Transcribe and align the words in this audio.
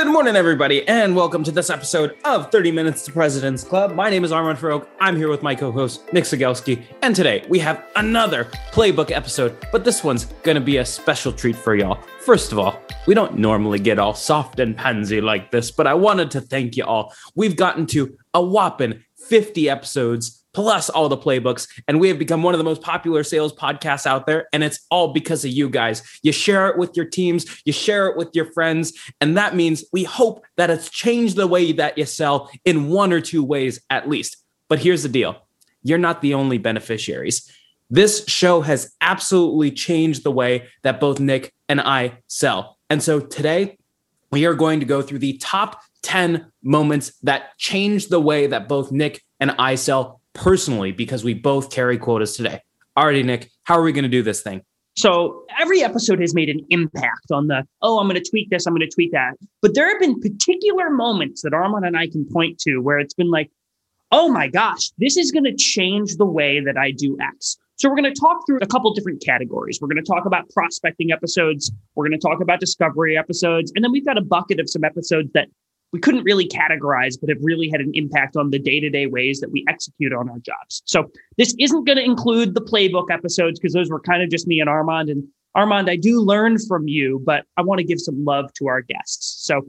Good 0.00 0.12
morning, 0.12 0.34
everybody, 0.34 0.88
and 0.88 1.14
welcome 1.14 1.44
to 1.44 1.52
this 1.52 1.68
episode 1.68 2.16
of 2.24 2.50
30 2.50 2.72
Minutes 2.72 3.04
to 3.04 3.12
President's 3.12 3.62
Club. 3.62 3.94
My 3.94 4.08
name 4.08 4.24
is 4.24 4.32
Armand 4.32 4.58
Farrokh. 4.58 4.86
I'm 4.98 5.14
here 5.14 5.28
with 5.28 5.42
my 5.42 5.54
co 5.54 5.70
host, 5.70 6.10
Nick 6.10 6.24
Cegelski, 6.24 6.82
and 7.02 7.14
today 7.14 7.44
we 7.50 7.58
have 7.58 7.84
another 7.96 8.44
playbook 8.72 9.10
episode, 9.10 9.58
but 9.70 9.84
this 9.84 10.02
one's 10.02 10.24
going 10.42 10.54
to 10.54 10.60
be 10.62 10.78
a 10.78 10.86
special 10.86 11.34
treat 11.34 11.54
for 11.54 11.74
y'all. 11.74 12.00
First 12.24 12.50
of 12.50 12.58
all, 12.58 12.80
we 13.06 13.12
don't 13.12 13.36
normally 13.36 13.78
get 13.78 13.98
all 13.98 14.14
soft 14.14 14.58
and 14.58 14.74
pansy 14.74 15.20
like 15.20 15.50
this, 15.50 15.70
but 15.70 15.86
I 15.86 15.92
wanted 15.92 16.30
to 16.30 16.40
thank 16.40 16.78
you 16.78 16.84
all. 16.84 17.12
We've 17.34 17.54
gotten 17.54 17.84
to 17.88 18.16
a 18.32 18.42
whopping 18.42 19.04
50 19.28 19.68
episodes 19.68 20.39
plus 20.52 20.90
all 20.90 21.08
the 21.08 21.16
playbooks. 21.16 21.68
And 21.86 22.00
we 22.00 22.08
have 22.08 22.18
become 22.18 22.42
one 22.42 22.54
of 22.54 22.58
the 22.58 22.64
most 22.64 22.82
popular 22.82 23.22
sales 23.22 23.52
podcasts 23.52 24.06
out 24.06 24.26
there. 24.26 24.48
And 24.52 24.64
it's 24.64 24.80
all 24.90 25.12
because 25.12 25.44
of 25.44 25.50
you 25.50 25.68
guys. 25.68 26.02
You 26.22 26.32
share 26.32 26.68
it 26.68 26.78
with 26.78 26.96
your 26.96 27.06
teams, 27.06 27.62
you 27.64 27.72
share 27.72 28.08
it 28.08 28.16
with 28.16 28.30
your 28.34 28.46
friends. 28.52 28.92
And 29.20 29.36
that 29.36 29.54
means 29.54 29.84
we 29.92 30.04
hope 30.04 30.44
that 30.56 30.70
it's 30.70 30.90
changed 30.90 31.36
the 31.36 31.46
way 31.46 31.72
that 31.72 31.96
you 31.96 32.06
sell 32.06 32.50
in 32.64 32.88
one 32.88 33.12
or 33.12 33.20
two 33.20 33.44
ways 33.44 33.80
at 33.90 34.08
least. 34.08 34.36
But 34.68 34.80
here's 34.80 35.02
the 35.02 35.08
deal 35.08 35.36
you're 35.82 35.98
not 35.98 36.20
the 36.20 36.34
only 36.34 36.58
beneficiaries. 36.58 37.50
This 37.88 38.24
show 38.28 38.60
has 38.60 38.94
absolutely 39.00 39.72
changed 39.72 40.22
the 40.22 40.30
way 40.30 40.68
that 40.82 41.00
both 41.00 41.18
Nick 41.18 41.52
and 41.68 41.80
I 41.80 42.18
sell. 42.28 42.78
And 42.88 43.02
so 43.02 43.18
today, 43.18 43.78
we 44.30 44.46
are 44.46 44.54
going 44.54 44.78
to 44.80 44.86
go 44.86 45.02
through 45.02 45.18
the 45.18 45.38
top 45.38 45.80
10 46.02 46.52
moments 46.62 47.12
that 47.22 47.58
changed 47.58 48.10
the 48.10 48.20
way 48.20 48.46
that 48.46 48.68
both 48.68 48.92
Nick 48.92 49.22
and 49.40 49.50
I 49.58 49.74
sell 49.74 50.19
personally 50.40 50.90
because 50.90 51.22
we 51.22 51.34
both 51.34 51.70
carry 51.70 51.98
quotas 51.98 52.34
today. 52.34 52.60
Alrighty, 52.98 53.24
Nick, 53.24 53.50
how 53.64 53.78
are 53.78 53.82
we 53.82 53.92
going 53.92 54.04
to 54.04 54.08
do 54.08 54.22
this 54.22 54.40
thing? 54.40 54.62
So 54.96 55.44
every 55.58 55.82
episode 55.82 56.18
has 56.20 56.34
made 56.34 56.48
an 56.48 56.60
impact 56.70 57.30
on 57.30 57.46
the, 57.46 57.62
oh, 57.82 58.00
I'm 58.00 58.08
going 58.08 58.20
to 58.20 58.28
tweak 58.28 58.50
this, 58.50 58.66
I'm 58.66 58.74
going 58.74 58.88
to 58.88 58.92
tweak 58.92 59.12
that. 59.12 59.34
But 59.62 59.74
there 59.74 59.88
have 59.88 60.00
been 60.00 60.18
particular 60.18 60.90
moments 60.90 61.42
that 61.42 61.52
Armand 61.52 61.84
and 61.84 61.96
I 61.96 62.08
can 62.08 62.26
point 62.32 62.58
to 62.60 62.78
where 62.78 62.98
it's 62.98 63.14
been 63.14 63.30
like, 63.30 63.50
oh 64.12 64.28
my 64.30 64.48
gosh, 64.48 64.90
this 64.98 65.16
is 65.16 65.30
going 65.30 65.44
to 65.44 65.54
change 65.54 66.16
the 66.16 66.26
way 66.26 66.60
that 66.60 66.76
I 66.76 66.90
do 66.90 67.16
X. 67.20 67.56
So 67.76 67.88
we're 67.88 67.96
going 67.96 68.12
to 68.12 68.20
talk 68.20 68.40
through 68.46 68.58
a 68.60 68.66
couple 68.66 68.92
different 68.92 69.22
categories. 69.24 69.78
We're 69.80 69.88
going 69.88 70.02
to 70.02 70.10
talk 70.10 70.26
about 70.26 70.50
prospecting 70.50 71.12
episodes. 71.12 71.70
We're 71.94 72.08
going 72.08 72.18
to 72.18 72.26
talk 72.26 72.40
about 72.42 72.60
discovery 72.60 73.16
episodes. 73.16 73.72
And 73.74 73.84
then 73.84 73.92
we've 73.92 74.04
got 74.04 74.18
a 74.18 74.22
bucket 74.22 74.58
of 74.58 74.68
some 74.68 74.84
episodes 74.84 75.30
that 75.34 75.48
we 75.92 75.98
couldn't 75.98 76.24
really 76.24 76.46
categorize, 76.46 77.18
but 77.20 77.28
have 77.28 77.38
really 77.42 77.68
had 77.68 77.80
an 77.80 77.90
impact 77.94 78.36
on 78.36 78.50
the 78.50 78.58
day 78.58 78.80
to 78.80 78.90
day 78.90 79.06
ways 79.06 79.40
that 79.40 79.50
we 79.50 79.64
execute 79.68 80.12
on 80.12 80.28
our 80.28 80.38
jobs. 80.38 80.82
So 80.84 81.10
this 81.36 81.54
isn't 81.58 81.84
going 81.84 81.98
to 81.98 82.04
include 82.04 82.54
the 82.54 82.60
playbook 82.60 83.10
episodes 83.10 83.58
because 83.58 83.74
those 83.74 83.90
were 83.90 84.00
kind 84.00 84.22
of 84.22 84.30
just 84.30 84.46
me 84.46 84.60
and 84.60 84.68
Armand. 84.68 85.08
And 85.08 85.24
Armand, 85.54 85.90
I 85.90 85.96
do 85.96 86.20
learn 86.20 86.58
from 86.58 86.86
you, 86.86 87.20
but 87.24 87.44
I 87.56 87.62
want 87.62 87.78
to 87.78 87.84
give 87.84 88.00
some 88.00 88.24
love 88.24 88.52
to 88.54 88.68
our 88.68 88.82
guests. 88.82 89.44
So 89.44 89.62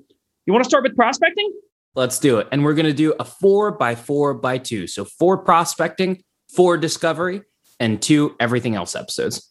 you 0.45 0.53
want 0.53 0.63
to 0.63 0.69
start 0.69 0.83
with 0.83 0.95
prospecting? 0.95 1.51
Let's 1.95 2.19
do 2.19 2.37
it. 2.37 2.47
And 2.51 2.63
we're 2.63 2.73
going 2.73 2.85
to 2.85 2.93
do 2.93 3.13
a 3.19 3.25
four 3.25 3.71
by 3.71 3.95
four 3.95 4.33
by 4.33 4.59
two. 4.59 4.87
So 4.87 5.03
four 5.05 5.39
prospecting, 5.39 6.23
four 6.55 6.77
discovery, 6.77 7.41
and 7.79 8.01
two 8.01 8.35
everything 8.39 8.75
else 8.75 8.95
episodes. 8.95 9.50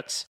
products 0.01 0.30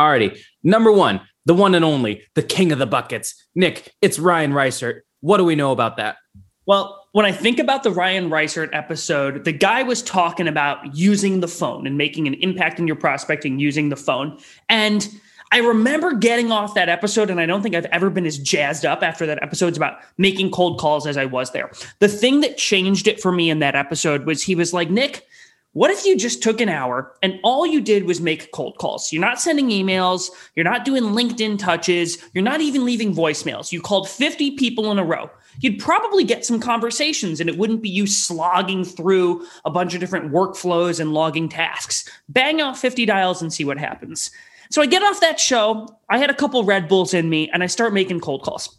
Alrighty, 0.00 0.40
number 0.62 0.90
one, 0.90 1.20
the 1.44 1.52
one 1.52 1.74
and 1.74 1.84
only, 1.84 2.22
the 2.34 2.42
king 2.42 2.72
of 2.72 2.78
the 2.78 2.86
buckets. 2.86 3.34
Nick, 3.54 3.92
it's 4.00 4.18
Ryan 4.18 4.52
Reisert. 4.52 5.00
What 5.20 5.36
do 5.36 5.44
we 5.44 5.54
know 5.54 5.72
about 5.72 5.98
that? 5.98 6.16
Well, 6.64 7.06
when 7.12 7.26
I 7.26 7.32
think 7.32 7.58
about 7.58 7.82
the 7.82 7.90
Ryan 7.90 8.30
Reisert 8.30 8.70
episode, 8.72 9.44
the 9.44 9.52
guy 9.52 9.82
was 9.82 10.00
talking 10.00 10.48
about 10.48 10.96
using 10.96 11.40
the 11.40 11.48
phone 11.48 11.86
and 11.86 11.98
making 11.98 12.26
an 12.26 12.34
impact 12.34 12.78
in 12.78 12.86
your 12.86 12.96
prospecting 12.96 13.58
using 13.58 13.90
the 13.90 13.96
phone. 13.96 14.38
And 14.70 15.06
I 15.52 15.58
remember 15.58 16.14
getting 16.14 16.50
off 16.50 16.74
that 16.74 16.88
episode, 16.88 17.28
and 17.28 17.38
I 17.38 17.44
don't 17.44 17.60
think 17.60 17.74
I've 17.74 17.84
ever 17.86 18.08
been 18.08 18.24
as 18.24 18.38
jazzed 18.38 18.86
up 18.86 19.02
after 19.02 19.26
that 19.26 19.42
episode's 19.42 19.76
about 19.76 19.98
making 20.16 20.50
cold 20.50 20.78
calls 20.78 21.06
as 21.06 21.18
I 21.18 21.26
was 21.26 21.50
there. 21.50 21.70
The 21.98 22.08
thing 22.08 22.40
that 22.40 22.56
changed 22.56 23.06
it 23.06 23.20
for 23.20 23.32
me 23.32 23.50
in 23.50 23.58
that 23.58 23.74
episode 23.74 24.24
was 24.24 24.42
he 24.42 24.54
was 24.54 24.72
like, 24.72 24.88
Nick, 24.88 25.26
what 25.72 25.92
if 25.92 26.04
you 26.04 26.16
just 26.16 26.42
took 26.42 26.60
an 26.60 26.68
hour 26.68 27.14
and 27.22 27.38
all 27.44 27.64
you 27.64 27.80
did 27.80 28.04
was 28.04 28.20
make 28.20 28.50
cold 28.50 28.76
calls? 28.78 29.12
You're 29.12 29.20
not 29.20 29.40
sending 29.40 29.68
emails, 29.68 30.30
you're 30.56 30.64
not 30.64 30.84
doing 30.84 31.04
LinkedIn 31.04 31.60
touches, 31.60 32.18
you're 32.34 32.42
not 32.42 32.60
even 32.60 32.84
leaving 32.84 33.14
voicemails. 33.14 33.70
You 33.70 33.80
called 33.80 34.08
50 34.08 34.56
people 34.56 34.90
in 34.90 34.98
a 34.98 35.04
row. 35.04 35.30
You'd 35.60 35.78
probably 35.78 36.24
get 36.24 36.44
some 36.44 36.58
conversations 36.58 37.38
and 37.38 37.48
it 37.48 37.56
wouldn't 37.56 37.82
be 37.82 37.88
you 37.88 38.08
slogging 38.08 38.82
through 38.82 39.46
a 39.64 39.70
bunch 39.70 39.94
of 39.94 40.00
different 40.00 40.32
workflows 40.32 40.98
and 40.98 41.12
logging 41.12 41.48
tasks. 41.48 42.08
Bang 42.28 42.60
out 42.60 42.76
50 42.76 43.06
dials 43.06 43.40
and 43.40 43.52
see 43.52 43.64
what 43.64 43.78
happens. 43.78 44.32
So 44.70 44.82
I 44.82 44.86
get 44.86 45.02
off 45.02 45.20
that 45.20 45.38
show. 45.38 45.88
I 46.08 46.18
had 46.18 46.30
a 46.30 46.34
couple 46.34 46.64
Red 46.64 46.88
Bulls 46.88 47.14
in 47.14 47.28
me 47.30 47.48
and 47.52 47.62
I 47.62 47.66
start 47.66 47.92
making 47.92 48.20
cold 48.20 48.42
calls. 48.42 48.76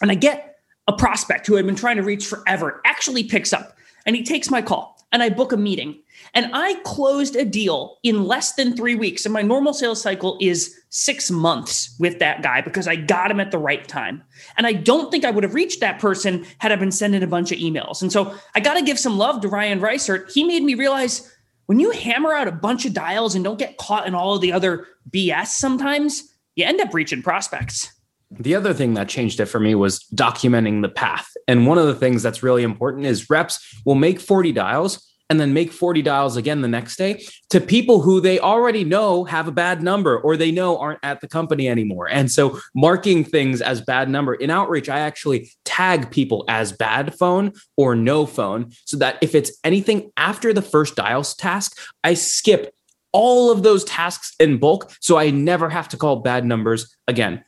And 0.00 0.10
I 0.10 0.14
get 0.14 0.60
a 0.88 0.94
prospect 0.94 1.46
who 1.46 1.58
I've 1.58 1.66
been 1.66 1.76
trying 1.76 1.96
to 1.96 2.02
reach 2.02 2.26
forever 2.26 2.80
actually 2.86 3.24
picks 3.24 3.52
up 3.52 3.76
and 4.06 4.16
he 4.16 4.22
takes 4.22 4.50
my 4.50 4.62
call 4.62 4.96
and 5.12 5.22
I 5.22 5.30
book 5.30 5.52
a 5.52 5.56
meeting. 5.56 5.98
And 6.36 6.50
I 6.52 6.74
closed 6.84 7.34
a 7.34 7.46
deal 7.46 7.96
in 8.02 8.26
less 8.26 8.52
than 8.52 8.76
three 8.76 8.94
weeks. 8.94 9.24
And 9.24 9.32
my 9.32 9.40
normal 9.40 9.72
sales 9.72 10.02
cycle 10.02 10.36
is 10.38 10.78
six 10.90 11.30
months 11.30 11.96
with 11.98 12.18
that 12.18 12.42
guy 12.42 12.60
because 12.60 12.86
I 12.86 12.94
got 12.94 13.30
him 13.30 13.40
at 13.40 13.50
the 13.50 13.58
right 13.58 13.88
time. 13.88 14.22
And 14.58 14.66
I 14.66 14.74
don't 14.74 15.10
think 15.10 15.24
I 15.24 15.30
would 15.30 15.44
have 15.44 15.54
reached 15.54 15.80
that 15.80 15.98
person 15.98 16.44
had 16.58 16.72
I 16.72 16.76
been 16.76 16.92
sending 16.92 17.22
a 17.22 17.26
bunch 17.26 17.52
of 17.52 17.58
emails. 17.58 18.02
And 18.02 18.12
so 18.12 18.34
I 18.54 18.60
got 18.60 18.74
to 18.74 18.82
give 18.82 18.98
some 18.98 19.16
love 19.16 19.40
to 19.40 19.48
Ryan 19.48 19.80
Reisert. 19.80 20.30
He 20.30 20.44
made 20.44 20.62
me 20.62 20.74
realize 20.74 21.32
when 21.64 21.80
you 21.80 21.90
hammer 21.90 22.34
out 22.34 22.48
a 22.48 22.52
bunch 22.52 22.84
of 22.84 22.92
dials 22.92 23.34
and 23.34 23.42
don't 23.42 23.58
get 23.58 23.78
caught 23.78 24.06
in 24.06 24.14
all 24.14 24.34
of 24.34 24.42
the 24.42 24.52
other 24.52 24.86
BS 25.10 25.46
sometimes, 25.46 26.22
you 26.54 26.66
end 26.66 26.82
up 26.82 26.92
reaching 26.92 27.22
prospects. 27.22 27.90
The 28.30 28.54
other 28.54 28.74
thing 28.74 28.92
that 28.94 29.08
changed 29.08 29.40
it 29.40 29.46
for 29.46 29.58
me 29.58 29.74
was 29.74 30.04
documenting 30.14 30.82
the 30.82 30.90
path. 30.90 31.30
And 31.48 31.66
one 31.66 31.78
of 31.78 31.86
the 31.86 31.94
things 31.94 32.22
that's 32.22 32.42
really 32.42 32.62
important 32.62 33.06
is 33.06 33.30
reps 33.30 33.74
will 33.86 33.94
make 33.94 34.20
40 34.20 34.52
dials 34.52 35.02
and 35.28 35.40
then 35.40 35.52
make 35.52 35.72
40 35.72 36.02
dials 36.02 36.36
again 36.36 36.60
the 36.60 36.68
next 36.68 36.96
day 36.96 37.24
to 37.50 37.60
people 37.60 38.00
who 38.00 38.20
they 38.20 38.38
already 38.38 38.84
know 38.84 39.24
have 39.24 39.48
a 39.48 39.52
bad 39.52 39.82
number 39.82 40.18
or 40.18 40.36
they 40.36 40.50
know 40.50 40.78
aren't 40.78 41.00
at 41.02 41.20
the 41.20 41.28
company 41.28 41.68
anymore. 41.68 42.08
And 42.08 42.30
so 42.30 42.58
marking 42.74 43.24
things 43.24 43.60
as 43.60 43.80
bad 43.80 44.08
number 44.08 44.34
in 44.34 44.50
outreach, 44.50 44.88
I 44.88 45.00
actually 45.00 45.50
tag 45.64 46.10
people 46.10 46.44
as 46.48 46.72
bad 46.72 47.14
phone 47.14 47.52
or 47.76 47.96
no 47.96 48.26
phone 48.26 48.72
so 48.84 48.96
that 48.98 49.18
if 49.20 49.34
it's 49.34 49.52
anything 49.64 50.10
after 50.16 50.52
the 50.52 50.62
first 50.62 50.96
dials 50.96 51.34
task, 51.34 51.78
I 52.04 52.14
skip 52.14 52.72
all 53.12 53.50
of 53.50 53.62
those 53.62 53.84
tasks 53.84 54.34
in 54.38 54.58
bulk 54.58 54.92
so 55.00 55.16
I 55.16 55.30
never 55.30 55.70
have 55.70 55.88
to 55.88 55.96
call 55.96 56.16
bad 56.16 56.44
numbers 56.44 56.94
again. 57.08 57.44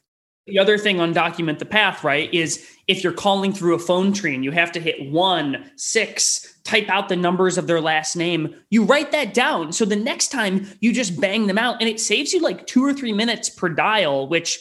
The 0.48 0.58
other 0.58 0.78
thing 0.78 0.98
on 0.98 1.12
document 1.12 1.58
the 1.58 1.66
path, 1.66 2.02
right, 2.02 2.32
is 2.32 2.66
if 2.86 3.04
you're 3.04 3.12
calling 3.12 3.52
through 3.52 3.74
a 3.74 3.78
phone 3.78 4.14
tree 4.14 4.34
and 4.34 4.42
you 4.42 4.50
have 4.50 4.72
to 4.72 4.80
hit 4.80 5.10
one, 5.10 5.70
six, 5.76 6.58
type 6.64 6.88
out 6.88 7.10
the 7.10 7.16
numbers 7.16 7.58
of 7.58 7.66
their 7.66 7.80
last 7.80 8.16
name, 8.16 8.54
you 8.70 8.82
write 8.82 9.12
that 9.12 9.34
down. 9.34 9.72
So 9.72 9.84
the 9.84 9.94
next 9.94 10.28
time 10.28 10.66
you 10.80 10.92
just 10.92 11.20
bang 11.20 11.46
them 11.46 11.58
out 11.58 11.76
and 11.80 11.88
it 11.88 12.00
saves 12.00 12.32
you 12.32 12.40
like 12.40 12.66
two 12.66 12.82
or 12.84 12.94
three 12.94 13.12
minutes 13.12 13.50
per 13.50 13.68
dial, 13.68 14.26
which 14.26 14.58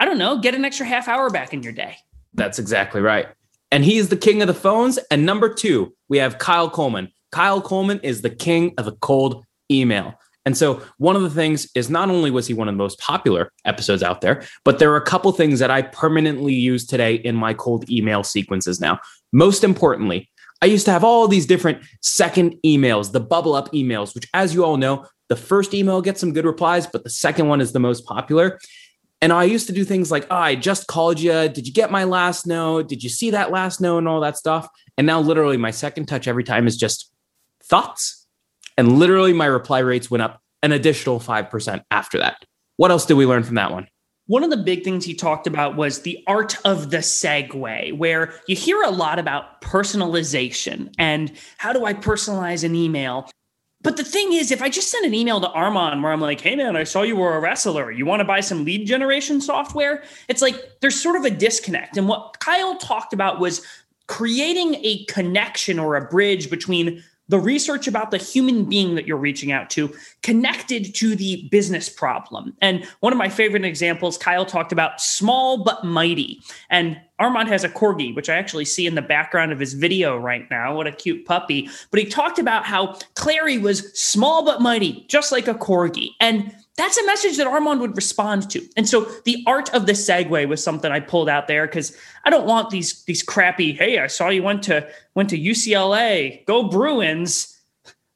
I 0.00 0.04
don't 0.04 0.18
know, 0.18 0.38
get 0.38 0.54
an 0.54 0.64
extra 0.64 0.86
half 0.86 1.06
hour 1.06 1.30
back 1.30 1.54
in 1.54 1.62
your 1.62 1.72
day. 1.72 1.96
That's 2.34 2.58
exactly 2.58 3.00
right. 3.00 3.28
And 3.70 3.84
he 3.84 3.98
is 3.98 4.08
the 4.08 4.16
king 4.16 4.42
of 4.42 4.48
the 4.48 4.54
phones. 4.54 4.98
And 5.10 5.24
number 5.24 5.52
two, 5.52 5.94
we 6.08 6.18
have 6.18 6.38
Kyle 6.38 6.70
Coleman. 6.70 7.12
Kyle 7.30 7.60
Coleman 7.60 8.00
is 8.02 8.22
the 8.22 8.30
king 8.30 8.74
of 8.78 8.86
the 8.86 8.92
cold 8.92 9.44
email. 9.70 10.14
And 10.48 10.56
so 10.56 10.82
one 10.96 11.14
of 11.14 11.20
the 11.20 11.28
things 11.28 11.68
is 11.74 11.90
not 11.90 12.08
only 12.08 12.30
was 12.30 12.46
he 12.46 12.54
one 12.54 12.68
of 12.68 12.72
the 12.72 12.78
most 12.78 12.98
popular 12.98 13.52
episodes 13.66 14.02
out 14.02 14.22
there, 14.22 14.42
but 14.64 14.78
there 14.78 14.90
are 14.90 14.96
a 14.96 15.04
couple 15.04 15.30
things 15.30 15.58
that 15.58 15.70
I 15.70 15.82
permanently 15.82 16.54
use 16.54 16.86
today 16.86 17.16
in 17.16 17.36
my 17.36 17.52
cold 17.52 17.90
email 17.90 18.24
sequences 18.24 18.80
now. 18.80 18.98
Most 19.30 19.62
importantly, 19.62 20.30
I 20.62 20.64
used 20.64 20.86
to 20.86 20.90
have 20.90 21.04
all 21.04 21.28
these 21.28 21.44
different 21.44 21.84
second 22.00 22.54
emails, 22.64 23.12
the 23.12 23.20
bubble 23.20 23.54
up 23.54 23.70
emails, 23.72 24.14
which 24.14 24.26
as 24.32 24.54
you 24.54 24.64
all 24.64 24.78
know, 24.78 25.04
the 25.28 25.36
first 25.36 25.74
email 25.74 26.00
gets 26.00 26.18
some 26.18 26.32
good 26.32 26.46
replies, 26.46 26.86
but 26.86 27.04
the 27.04 27.10
second 27.10 27.48
one 27.48 27.60
is 27.60 27.72
the 27.72 27.78
most 27.78 28.06
popular. 28.06 28.58
And 29.20 29.34
I 29.34 29.44
used 29.44 29.66
to 29.66 29.74
do 29.74 29.84
things 29.84 30.10
like, 30.10 30.26
oh, 30.30 30.36
I 30.36 30.54
just 30.54 30.86
called 30.86 31.20
you. 31.20 31.50
Did 31.50 31.66
you 31.66 31.74
get 31.74 31.90
my 31.90 32.04
last 32.04 32.46
note? 32.46 32.88
Did 32.88 33.02
you 33.02 33.10
see 33.10 33.32
that 33.32 33.50
last 33.50 33.82
note 33.82 33.98
and 33.98 34.08
all 34.08 34.20
that 34.22 34.38
stuff? 34.38 34.66
And 34.96 35.06
now, 35.06 35.20
literally, 35.20 35.58
my 35.58 35.72
second 35.72 36.06
touch 36.06 36.26
every 36.26 36.44
time 36.44 36.66
is 36.66 36.78
just 36.78 37.12
thoughts 37.64 38.17
and 38.78 38.98
literally, 38.98 39.34
my 39.34 39.46
reply 39.46 39.80
rates 39.80 40.10
went 40.10 40.22
up 40.22 40.40
an 40.62 40.72
additional 40.72 41.18
5% 41.18 41.82
after 41.90 42.18
that. 42.18 42.44
What 42.76 42.92
else 42.92 43.04
did 43.04 43.14
we 43.14 43.26
learn 43.26 43.42
from 43.42 43.56
that 43.56 43.72
one? 43.72 43.88
One 44.26 44.44
of 44.44 44.50
the 44.50 44.56
big 44.56 44.84
things 44.84 45.04
he 45.04 45.14
talked 45.14 45.46
about 45.46 45.74
was 45.74 46.02
the 46.02 46.22
art 46.26 46.56
of 46.64 46.90
the 46.90 46.98
segue, 46.98 47.96
where 47.98 48.32
you 48.46 48.54
hear 48.54 48.80
a 48.82 48.90
lot 48.90 49.18
about 49.18 49.60
personalization 49.62 50.94
and 50.96 51.32
how 51.56 51.72
do 51.72 51.86
I 51.86 51.92
personalize 51.92 52.62
an 52.62 52.74
email? 52.74 53.28
But 53.80 53.96
the 53.96 54.04
thing 54.04 54.32
is, 54.32 54.52
if 54.52 54.62
I 54.62 54.68
just 54.68 54.90
send 54.90 55.06
an 55.06 55.14
email 55.14 55.40
to 55.40 55.48
Armand 55.50 56.02
where 56.02 56.12
I'm 56.12 56.20
like, 56.20 56.40
hey 56.40 56.54
man, 56.54 56.76
I 56.76 56.84
saw 56.84 57.02
you 57.02 57.16
were 57.16 57.36
a 57.36 57.40
wrestler. 57.40 57.90
You 57.90 58.06
want 58.06 58.20
to 58.20 58.24
buy 58.24 58.40
some 58.40 58.64
lead 58.64 58.86
generation 58.86 59.40
software? 59.40 60.04
It's 60.28 60.42
like 60.42 60.80
there's 60.80 61.00
sort 61.00 61.16
of 61.16 61.24
a 61.24 61.30
disconnect. 61.30 61.96
And 61.96 62.06
what 62.06 62.38
Kyle 62.38 62.76
talked 62.76 63.12
about 63.12 63.40
was 63.40 63.64
creating 64.06 64.76
a 64.84 65.04
connection 65.06 65.78
or 65.78 65.96
a 65.96 66.04
bridge 66.04 66.50
between 66.50 67.02
the 67.28 67.38
research 67.38 67.86
about 67.86 68.10
the 68.10 68.18
human 68.18 68.64
being 68.64 68.94
that 68.94 69.06
you're 69.06 69.16
reaching 69.16 69.52
out 69.52 69.70
to 69.70 69.94
connected 70.22 70.94
to 70.94 71.14
the 71.14 71.48
business 71.50 71.88
problem. 71.88 72.56
And 72.60 72.86
one 73.00 73.12
of 73.12 73.18
my 73.18 73.28
favorite 73.28 73.64
examples, 73.64 74.18
Kyle 74.18 74.46
talked 74.46 74.72
about 74.72 75.00
small 75.00 75.64
but 75.64 75.84
mighty. 75.84 76.40
And 76.70 77.00
Armand 77.18 77.48
has 77.48 77.64
a 77.64 77.68
corgi, 77.68 78.14
which 78.14 78.28
I 78.28 78.36
actually 78.36 78.64
see 78.64 78.86
in 78.86 78.94
the 78.94 79.02
background 79.02 79.52
of 79.52 79.58
his 79.58 79.74
video 79.74 80.16
right 80.16 80.48
now. 80.50 80.74
What 80.74 80.86
a 80.86 80.92
cute 80.92 81.26
puppy. 81.26 81.68
But 81.90 82.00
he 82.00 82.06
talked 82.06 82.38
about 82.38 82.64
how 82.64 82.98
Clari 83.14 83.60
was 83.60 83.98
small 83.98 84.44
but 84.44 84.60
mighty, 84.60 85.04
just 85.08 85.32
like 85.32 85.48
a 85.48 85.54
corgi. 85.54 86.10
And 86.20 86.54
that's 86.78 86.96
a 86.96 87.04
message 87.04 87.36
that 87.36 87.46
Armand 87.46 87.80
would 87.80 87.96
respond 87.96 88.48
to. 88.50 88.64
And 88.76 88.88
so 88.88 89.10
the 89.24 89.42
art 89.46 89.74
of 89.74 89.86
the 89.86 89.92
segue 89.92 90.48
was 90.48 90.62
something 90.62 90.90
I 90.90 91.00
pulled 91.00 91.28
out 91.28 91.48
there 91.48 91.66
because 91.66 91.94
I 92.24 92.30
don't 92.30 92.46
want 92.46 92.70
these 92.70 93.02
these 93.04 93.22
crappy, 93.22 93.72
hey, 93.72 93.98
I 93.98 94.06
saw 94.06 94.28
you 94.28 94.44
went 94.44 94.62
to 94.64 94.88
went 95.14 95.28
to 95.30 95.38
UCLA, 95.38 96.46
go 96.46 96.68
Bruins. 96.68 97.54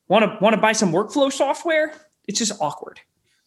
Want 0.09 0.25
to 0.25 0.39
want 0.41 0.55
to 0.55 0.61
buy 0.61 0.73
some 0.73 0.93
workflow 0.93 1.33
software? 1.33 1.93
It's 2.29 2.39
just 2.39 2.53
awkward. 2.61 3.01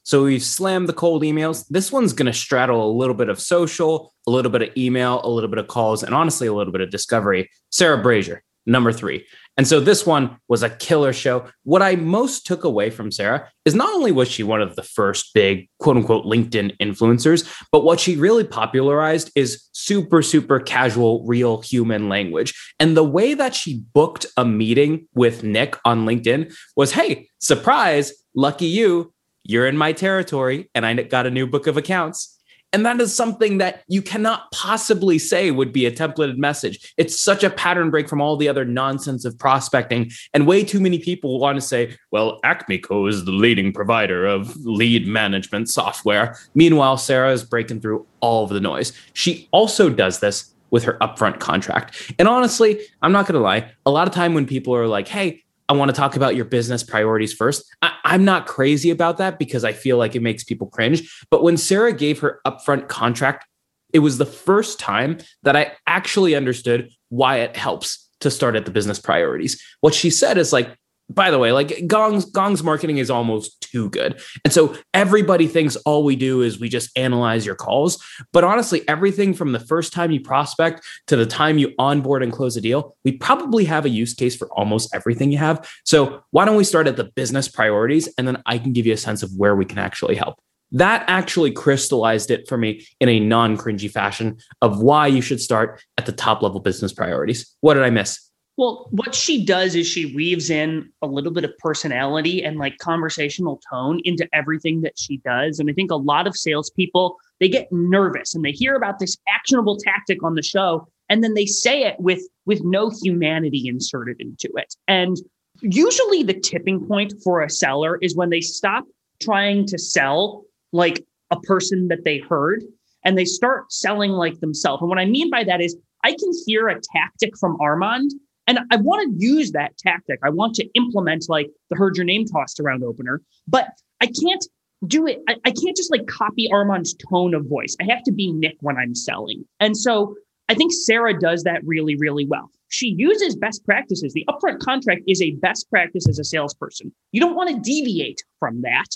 So 0.04 0.26
we've 0.26 0.44
slammed 0.44 0.88
the 0.88 0.94
cold 0.94 1.24
emails. 1.24 1.68
This 1.70 1.92
one's 1.92 2.14
going 2.14 2.28
to 2.28 2.34
straddle 2.34 2.86
a 2.88 2.92
little 2.92 3.16
bit 3.16 3.30
of 3.30 3.40
social, 3.40 4.14
a 4.28 4.32
little 4.32 4.52
bit 4.52 4.62
of 4.62 4.70
email, 4.78 5.22
a 5.24 5.30
little 5.30 5.50
bit 5.50 5.58
of 5.58 5.68
calls, 5.68 6.04
and 6.04 6.14
honestly, 6.14 6.46
a 6.46 6.54
little 6.54 6.74
bit 6.74 6.82
of 6.82 6.92
discovery. 6.92 7.50
Sarah 7.72 8.02
Brazier, 8.04 8.44
number 8.66 8.92
three. 8.92 9.26
And 9.58 9.68
so 9.68 9.80
this 9.80 10.06
one 10.06 10.38
was 10.48 10.64
a 10.64 10.70
killer 10.70 11.14
show. 11.14 11.48
What 11.64 11.82
I 11.82 11.96
most 11.96 12.46
took 12.46 12.64
away 12.64 12.90
from 12.90 13.12
Sarah 13.12 13.50
is 13.64 13.74
not 13.74 13.94
only 13.94 14.12
was 14.12 14.30
she 14.30 14.44
one 14.44 14.62
of 14.62 14.76
the 14.76 14.84
first 14.84 15.34
big 15.34 15.70
quote 15.80 15.98
unquote 15.98 16.26
LinkedIn 16.26 16.78
influencers, 16.78 17.48
but 17.72 17.84
what 17.84 18.00
she 18.00 18.16
really 18.16 18.44
popularized 18.44 19.32
is 19.36 19.64
super, 19.72 20.22
super 20.22 20.60
casual, 20.60 21.26
real 21.26 21.62
human 21.62 22.10
language. 22.10 22.54
And 22.80 22.98
the 22.98 23.04
way 23.04 23.34
that 23.34 23.56
she 23.56 23.84
booked 23.94 24.26
a 24.36 24.44
meeting 24.44 25.08
with 25.14 25.44
Nick 25.44 25.78
on 25.86 26.06
LinkedIn 26.06 26.54
was 26.76 26.92
hey, 26.92 27.30
surprise, 27.40 28.12
lucky 28.36 28.66
you, 28.66 29.14
you're 29.44 29.68
in 29.68 29.78
my 29.78 29.94
territory 29.94 30.70
and 30.76 30.86
I 30.86 30.94
got 30.94 31.28
a 31.28 31.32
new 31.32 31.48
book 31.48 31.68
of 31.68 31.78
accounts. 31.78 32.35
And 32.76 32.86
that 32.86 33.00
is 33.00 33.16
something 33.16 33.58
that 33.60 33.86
you 33.88 34.02
cannot 34.02 34.52
possibly 34.52 35.18
say 35.18 35.50
would 35.50 35.72
be 35.72 35.86
a 35.86 35.92
templated 35.94 36.36
message. 36.36 36.94
It's 36.98 37.18
such 37.18 37.42
a 37.42 37.50
pattern 37.50 37.90
break 37.90 38.10
from 38.10 38.20
all 38.20 38.36
the 38.36 38.50
other 38.50 38.66
nonsense 38.66 39.24
of 39.24 39.40
prospecting. 39.40 40.12
And 40.34 40.46
way 40.46 40.66
too 40.66 40.82
many 40.82 41.00
people 41.00 41.40
want 41.40 41.56
to 41.56 41.62
say, 41.62 41.96
well, 42.12 42.42
AcmeCo 42.44 43.08
is 43.08 43.24
the 43.24 43.32
leading 43.32 43.72
provider 43.72 44.26
of 44.26 44.58
lead 44.66 45.08
management 45.08 45.70
software. 45.70 46.36
Meanwhile, 46.54 46.98
Sarah 46.98 47.32
is 47.32 47.46
breaking 47.46 47.80
through 47.80 48.06
all 48.20 48.44
of 48.44 48.50
the 48.50 48.60
noise. 48.60 48.92
She 49.14 49.48
also 49.52 49.90
does 49.90 50.20
this 50.20 50.54
with 50.70 50.84
her 50.84 50.98
upfront 51.00 51.40
contract. 51.40 52.12
And 52.20 52.28
honestly, 52.28 52.82
I'm 53.02 53.14
not 53.14 53.26
going 53.26 53.36
to 53.36 53.40
lie, 53.40 53.72
a 53.86 53.92
lot 53.92 54.06
of 54.06 54.14
time 54.14 54.34
when 54.34 54.46
people 54.46 54.76
are 54.76 54.88
like, 54.88 55.08
hey, 55.08 55.45
I 55.68 55.74
want 55.74 55.90
to 55.90 55.96
talk 55.96 56.16
about 56.16 56.36
your 56.36 56.46
business 56.46 56.84
priorities 56.84 57.34
first. 57.34 57.66
I, 57.82 57.92
am 58.04 58.24
not 58.24 58.46
crazy 58.46 58.92
about 58.92 59.18
that 59.18 59.40
because 59.40 59.64
I 59.64 59.74
feel 59.74 59.98
like 59.98 60.16
it 60.16 60.22
makes 60.22 60.44
people 60.44 60.68
cringe. 60.68 61.26
But 61.32 61.44
when 61.44 61.58
Sarah 61.58 61.94
gave 61.94 62.20
her 62.20 62.40
upfront 62.46 62.88
contract, 62.88 63.46
it 63.92 64.00
was 64.00 64.18
the 64.18 64.26
first 64.26 64.80
time 64.80 65.18
that 65.44 65.56
I 65.56 65.74
actually 65.88 66.36
understood 66.36 66.92
why 67.10 67.38
it 67.38 67.56
helps 67.56 68.10
to 68.20 68.30
start 68.30 68.56
at 68.56 68.66
the 68.66 68.72
business 68.72 69.00
priorities. 69.00 69.62
What 69.82 69.94
she 69.94 70.10
said 70.10 70.38
is 70.38 70.54
like, 70.54 70.76
by 71.10 71.30
the 71.30 71.38
way, 71.38 71.52
like 71.52 71.86
Gong's 71.88 72.26
Gong's 72.26 72.64
marketing 72.64 72.98
is 72.98 73.12
almost 73.12 73.62
too 73.62 73.90
good. 73.90 74.20
And 74.44 74.52
so 74.52 74.76
everybody 74.94 75.48
thinks 75.48 75.76
all 75.78 76.04
we 76.04 76.16
do 76.16 76.42
is 76.42 76.60
we 76.60 76.68
just 76.68 76.98
analyze 76.98 77.46
your 77.46 77.56
calls. 77.56 78.04
But 78.34 78.44
honestly, 78.44 78.88
everything 78.88 79.34
from 79.34 79.52
the 79.52 79.60
first 79.60 79.94
time 79.94 80.12
you 80.12 80.20
prospect 80.20 80.84
to 81.08 81.16
the 81.16 81.26
time 81.26 81.58
you 81.58 81.74
onboard 81.78 82.24
and 82.24 82.32
close 82.32 82.58
a 82.58 82.62
deal, 82.62 82.96
we 83.04 83.12
probably 83.12 83.66
have 83.66 83.86
a 83.86 83.90
use 83.90 84.14
case 84.14 84.36
for 84.36 84.48
almost 84.54 84.94
everything 84.96 85.32
you 85.32 85.38
have. 85.38 85.70
So 85.84 86.22
why 86.32 86.46
don't 86.46 86.56
we 86.56 86.64
start 86.64 86.88
at 86.88 86.98
the 86.98 87.06
business 87.16 87.48
priorities 87.48 88.10
and 88.18 88.28
then 88.28 88.42
I 88.46 88.58
can 88.58 88.74
give 88.74 88.86
you 88.86 88.94
a 88.94 88.98
sense 88.98 89.22
of 89.22 89.32
where 89.38 89.56
we 89.56 89.66
can 89.66 89.78
actually 89.78 90.16
help. 90.16 90.40
That 90.72 91.06
actually 91.08 91.52
crystallized 91.52 92.32
it 92.32 92.48
for 92.50 92.58
me 92.58 92.86
in 93.00 93.08
a 93.10 93.20
non 93.20 93.58
cringy 93.58 93.90
fashion 93.90 94.38
of 94.62 94.82
why 94.82 95.08
you 95.08 95.22
should 95.22 95.40
start 95.40 95.82
at 95.98 96.06
the 96.06 96.12
top 96.12 96.42
level 96.42 96.60
business 96.60 96.92
priorities. 96.92 97.56
What 97.62 97.76
did 97.76 97.84
I 97.84 97.92
miss? 97.92 98.26
Well, 98.58 98.88
what 98.92 99.14
she 99.14 99.44
does 99.44 99.76
is 99.76 99.86
she 99.86 100.16
weaves 100.16 100.50
in 100.50 100.90
a 101.02 101.08
little 101.08 101.32
bit 101.34 101.44
of 101.44 101.58
personality 101.58 102.42
and 102.42 102.58
like 102.58 102.78
conversational 102.78 103.60
tone 103.70 104.00
into 104.06 104.30
everything 104.34 104.82
that 104.82 104.98
she 104.98 105.18
does. 105.18 105.60
And 105.60 105.70
I 105.70 105.74
think 105.74 105.92
a 105.92 105.96
lot 105.96 106.26
of 106.26 106.38
salespeople, 106.38 107.18
they 107.42 107.50
get 107.50 107.68
nervous 107.72 108.34
and 108.34 108.46
they 108.46 108.54
hear 108.54 108.76
about 108.76 109.00
this 109.00 109.18
actionable 109.28 109.78
tactic 109.78 110.24
on 110.24 110.36
the 110.36 110.42
show 110.42 110.88
and 111.10 111.24
then 111.24 111.34
they 111.34 111.46
say 111.46 111.84
it 111.84 112.00
with 112.00 112.22
with 112.46 112.64
no 112.64 112.90
humanity 113.04 113.68
inserted 113.68 114.18
into 114.20 114.50
it. 114.56 114.76
And 114.88 115.18
usually 115.62 116.24
the 116.24 116.40
tipping 116.40 116.86
point 116.86 117.14
for 117.24 117.42
a 117.42 117.50
seller 117.50 117.98
is 118.02 118.16
when 118.16 118.30
they 118.30 118.42
stop 118.42 118.86
trying 119.22 119.66
to 119.68 119.78
sell 119.78 120.44
like 120.72 121.06
a 121.32 121.40
person 121.42 121.88
that 121.88 122.04
they 122.04 122.20
heard 122.20 122.64
and 123.04 123.18
they 123.18 123.26
start 123.26 123.72
selling 123.72 124.12
like 124.12 124.40
themselves. 124.40 124.82
And 124.82 124.90
what 124.90 125.00
I 125.00 125.06
mean 125.06 125.30
by 125.30 125.44
that 125.44 125.62
is 125.62 125.78
I 126.04 126.12
can 126.12 126.32
hear 126.46 126.68
a 126.68 126.80
tactic 126.94 127.38
from 127.38 127.58
Armand 127.62 128.12
and 128.48 128.60
I 128.72 128.78
want 128.78 129.20
to 129.20 129.26
use 129.26 129.52
that 129.52 129.78
tactic. 129.78 130.20
I 130.24 130.30
want 130.30 130.56
to 130.56 130.68
implement 130.76 131.26
like 131.30 131.50
the 131.70 131.76
heard 131.76 131.98
your 131.98 132.06
name 132.06 132.26
tossed 132.26 132.60
around 132.60 132.84
opener, 132.84 133.22
but 133.48 133.68
I 134.02 134.08
can't 134.08 134.46
do 134.88 135.08
it. 135.08 135.20
I, 135.28 135.36
I 135.46 135.52
can't 135.52 135.76
just 135.76 135.92
like 135.92 136.06
copy 136.08 136.50
Armand's 136.52 136.96
tone 137.10 137.34
of 137.34 137.48
voice. 137.48 137.76
I 137.82 137.86
have 137.86 138.04
to 138.04 138.12
be 138.12 138.32
Nick 138.32 138.58
when 138.62 138.78
I'm 138.78 138.94
selling. 138.94 139.46
And 139.60 139.76
so 139.76 140.16
I 140.48 140.54
think 140.54 140.74
Sarah 140.74 141.18
does 141.18 141.44
that 141.44 141.62
really, 141.66 141.96
really 141.96 142.26
well. 142.26 142.52
She 142.70 142.96
uses 142.98 143.36
best 143.36 143.64
practices. 143.66 144.14
The 144.14 144.26
upfront 144.30 144.60
contract 144.60 145.02
is 145.08 145.22
a 145.22 145.32
best 145.36 145.70
practice 145.70 146.08
as 146.08 146.20
a 146.20 146.24
salesperson. 146.24 146.94
You 147.12 147.22
don't 147.22 147.36
want 147.36 147.50
to 147.50 147.60
deviate 147.60 148.22
from 148.40 148.62
that. 148.62 148.88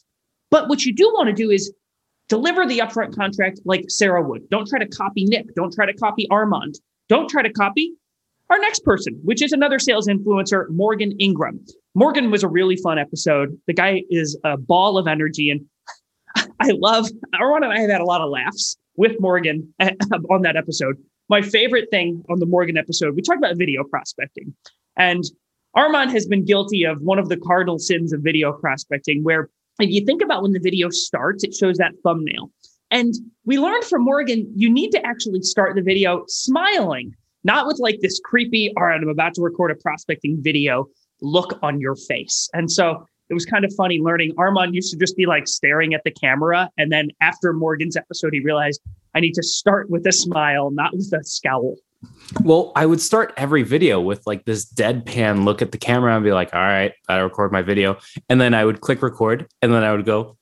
But 0.52 0.68
what 0.68 0.84
you 0.84 0.94
do 0.94 1.12
want 1.14 1.28
to 1.28 1.34
do 1.34 1.50
is 1.50 1.74
deliver 2.28 2.66
the 2.66 2.80
upfront 2.80 3.16
contract 3.16 3.62
like 3.66 3.86
Sarah 3.88 4.22
would. 4.22 4.50
Don't 4.50 4.68
try 4.68 4.80
to 4.80 4.88
copy 4.88 5.26
Nick. 5.26 5.54
Don't 5.56 5.74
try 5.74 5.86
to 5.86 5.94
copy 5.94 6.28
Armand. 6.30 6.80
Don't 7.08 7.30
try 7.30 7.42
to 7.42 7.52
copy 7.52 7.94
our 8.50 8.60
next 8.60 8.84
person, 8.84 9.20
which 9.24 9.42
is 9.42 9.52
another 9.52 9.80
sales 9.80 10.08
influencer, 10.08 10.70
Morgan 10.70 11.12
Ingram. 11.20 11.64
Morgan 11.94 12.32
was 12.32 12.44
a 12.44 12.48
really 12.48 12.76
fun 12.78 12.98
episode. 12.98 13.58
The 13.68 13.74
guy 13.74 14.04
is 14.10 14.38
a 14.44 14.58
ball 14.58 14.98
of 14.98 15.08
energy, 15.08 15.50
and 15.50 15.66
I 16.60 16.72
love. 16.72 17.10
Armand 17.40 17.66
and 17.66 17.74
I 17.74 17.80
have 17.80 17.90
had 17.90 18.02
a 18.02 18.06
lot 18.06 18.22
of 18.22 18.30
laughs 18.30 18.78
with 18.96 19.20
Morgan 19.20 19.74
uh, 19.80 19.92
on 20.30 20.42
that 20.42 20.56
episode. 20.56 20.96
My 21.30 21.42
favorite 21.42 21.90
thing 21.92 22.24
on 22.30 22.40
the 22.40 22.48
Morgan 22.48 22.78
episode, 22.78 23.16
we 23.16 23.22
talked 23.22 23.38
about 23.38 23.58
video 23.58 23.84
prospecting, 23.84 24.54
and 24.98 25.24
Armand 25.76 26.12
has 26.12 26.26
been 26.26 26.44
guilty 26.44 26.84
of 26.84 27.02
one 27.02 27.20
of 27.20 27.30
the 27.30 27.38
cardinal 27.38 27.78
sins 27.78 28.14
of 28.14 28.22
video 28.22 28.52
prospecting, 28.52 29.24
where 29.24 29.50
if 29.80 29.90
you 29.92 30.06
think 30.06 30.24
about 30.24 30.42
when 30.42 30.54
the 30.54 30.60
video 30.60 30.90
starts, 30.90 31.44
it 31.44 31.54
shows 31.54 31.78
that 31.78 31.94
thumbnail. 32.04 32.52
And 32.92 33.14
we 33.46 33.60
learned 33.60 33.84
from 33.84 34.04
Morgan, 34.04 34.52
you 34.56 34.72
need 34.72 34.90
to 34.92 35.06
actually 35.06 35.42
start 35.44 35.76
the 35.76 35.84
video 35.84 36.24
smiling 36.28 37.14
not 37.44 37.68
with 37.68 37.80
like 37.80 38.00
this 38.02 38.20
creepy, 38.24 38.74
all 38.78 38.84
right, 38.84 39.00
I'm 39.00 39.10
about 39.10 39.34
to 39.36 39.42
record 39.42 39.72
a 39.72 39.76
prospecting 39.76 40.38
video 40.42 40.88
look 41.22 41.60
on 41.62 41.80
your 41.80 41.96
face. 41.96 42.50
And 42.54 42.72
so 42.72 43.06
it 43.30 43.34
was 43.34 43.46
kind 43.46 43.64
of 43.64 43.74
funny 43.76 44.00
learning. 44.00 44.34
Armand 44.38 44.74
used 44.74 44.92
to 44.92 44.98
just 44.98 45.16
be 45.16 45.26
like 45.26 45.48
staring 45.48 45.94
at 45.94 46.04
the 46.04 46.12
camera. 46.12 46.70
And 46.78 46.92
then 46.92 47.10
after 47.22 47.54
Morgan's 47.54 47.96
episode, 47.96 48.34
he 48.34 48.40
realized 48.40 48.82
I 49.14 49.20
need 49.20 49.34
to 49.34 49.44
start 49.44 49.90
with 49.90 50.06
a 50.08 50.12
smile, 50.12 50.72
not 50.72 50.96
with 50.96 51.14
a 51.14 51.24
scowl. 51.24 51.76
Well, 52.44 52.72
I 52.76 52.86
would 52.86 53.02
start 53.02 53.34
every 53.38 53.64
video 53.64 54.00
with 54.00 54.26
like 54.26 54.46
this 54.46 54.72
deadpan 54.72 55.44
look 55.44 55.62
at 55.62 55.72
the 55.72 55.78
camera 55.78 56.16
and 56.16 56.24
be 56.24 56.32
like, 56.32 56.54
all 56.54 56.62
right, 56.62 56.94
I 57.08 57.18
record 57.18 57.52
my 57.52 57.62
video. 57.62 57.98
And 58.30 58.40
then 58.40 58.54
I 58.54 58.64
would 58.66 58.82
click 58.82 59.02
record 59.02 59.48
and 59.62 59.74
then 59.74 59.84
I 59.84 59.92
would 59.92 60.06
go, 60.06 60.38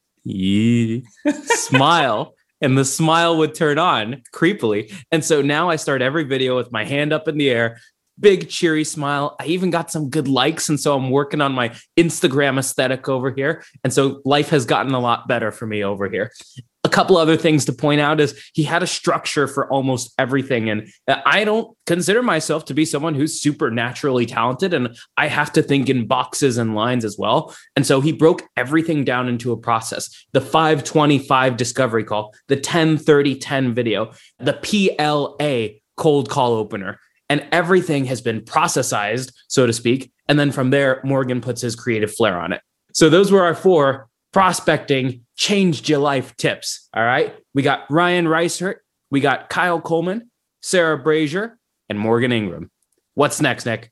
smile 1.33 2.35
and 2.61 2.77
the 2.77 2.85
smile 2.85 3.37
would 3.37 3.55
turn 3.55 3.77
on 3.77 4.23
creepily. 4.33 4.93
And 5.11 5.23
so 5.23 5.41
now 5.41 5.69
I 5.69 5.75
start 5.75 6.01
every 6.01 6.23
video 6.23 6.55
with 6.55 6.71
my 6.71 6.83
hand 6.83 7.13
up 7.13 7.27
in 7.27 7.37
the 7.37 7.49
air, 7.49 7.79
big 8.19 8.49
cheery 8.49 8.83
smile. 8.83 9.35
I 9.39 9.45
even 9.45 9.69
got 9.69 9.91
some 9.91 10.09
good 10.09 10.27
likes. 10.27 10.69
And 10.69 10.79
so 10.79 10.95
I'm 10.95 11.09
working 11.09 11.41
on 11.41 11.53
my 11.53 11.75
Instagram 11.97 12.57
aesthetic 12.57 13.07
over 13.07 13.31
here. 13.31 13.63
And 13.83 13.93
so 13.93 14.21
life 14.25 14.49
has 14.49 14.65
gotten 14.65 14.93
a 14.93 14.99
lot 14.99 15.27
better 15.27 15.51
for 15.51 15.67
me 15.67 15.83
over 15.83 16.09
here 16.09 16.31
couple 16.97 17.15
other 17.15 17.37
things 17.37 17.63
to 17.63 17.71
point 17.71 18.01
out 18.01 18.19
is 18.19 18.43
he 18.55 18.63
had 18.63 18.81
a 18.81 18.87
structure 18.87 19.47
for 19.47 19.71
almost 19.71 20.11
everything. 20.17 20.67
And 20.67 20.91
i 21.07 21.43
don't 21.43 21.77
consider 21.85 22.23
myself 22.23 22.65
to 22.65 22.73
be 22.73 22.85
someone 22.85 23.13
who's 23.13 23.39
supernaturally 23.39 24.25
talented 24.25 24.73
and 24.73 24.97
i 25.15 25.27
have 25.27 25.53
to 25.53 25.61
think 25.61 25.89
in 25.89 26.07
boxes 26.07 26.57
and 26.57 26.73
lines 26.73 27.05
as 27.05 27.15
well. 27.15 27.55
And 27.75 27.85
so 27.85 28.01
he 28.01 28.11
broke 28.11 28.41
everything 28.57 29.03
down 29.03 29.29
into 29.29 29.51
a 29.51 29.57
process. 29.57 30.09
The 30.31 30.41
525 30.41 31.55
discovery 31.55 32.03
call 32.03 32.33
the 32.47 32.55
10 32.55 32.97
30 32.97 33.35
10 33.35 33.75
video 33.75 34.11
the 34.39 34.53
pla 34.53 35.77
cold 35.97 36.31
call 36.31 36.53
opener. 36.53 36.99
And 37.29 37.45
everything 37.51 38.05
has 38.05 38.21
been 38.21 38.41
processized 38.43 39.31
so 39.47 39.67
to 39.67 39.73
speak. 39.73 40.11
And 40.27 40.39
then 40.39 40.51
from 40.51 40.71
there 40.71 41.01
morgan 41.03 41.41
puts 41.41 41.61
his 41.61 41.75
creative 41.75 42.11
flair 42.11 42.39
on 42.39 42.53
it. 42.53 42.61
So 42.93 43.07
those 43.07 43.31
were 43.31 43.43
our 43.43 43.53
four 43.53 44.09
prospecting 44.37 45.25
changed 45.35 45.89
your 45.89 45.97
life 45.97 46.37
tips. 46.37 46.89
All 46.93 47.03
right. 47.03 47.33
We 47.55 47.63
got 47.63 47.89
Ryan 47.89 48.25
Reisert, 48.25 48.75
we 49.09 49.19
got 49.19 49.49
Kyle 49.49 49.81
Coleman, 49.81 50.29
Sarah 50.61 50.95
Brazier, 50.95 51.57
and 51.89 51.97
Morgan 51.97 52.31
Ingram. 52.31 52.69
What's 53.15 53.41
next, 53.41 53.65
Nick? 53.65 53.91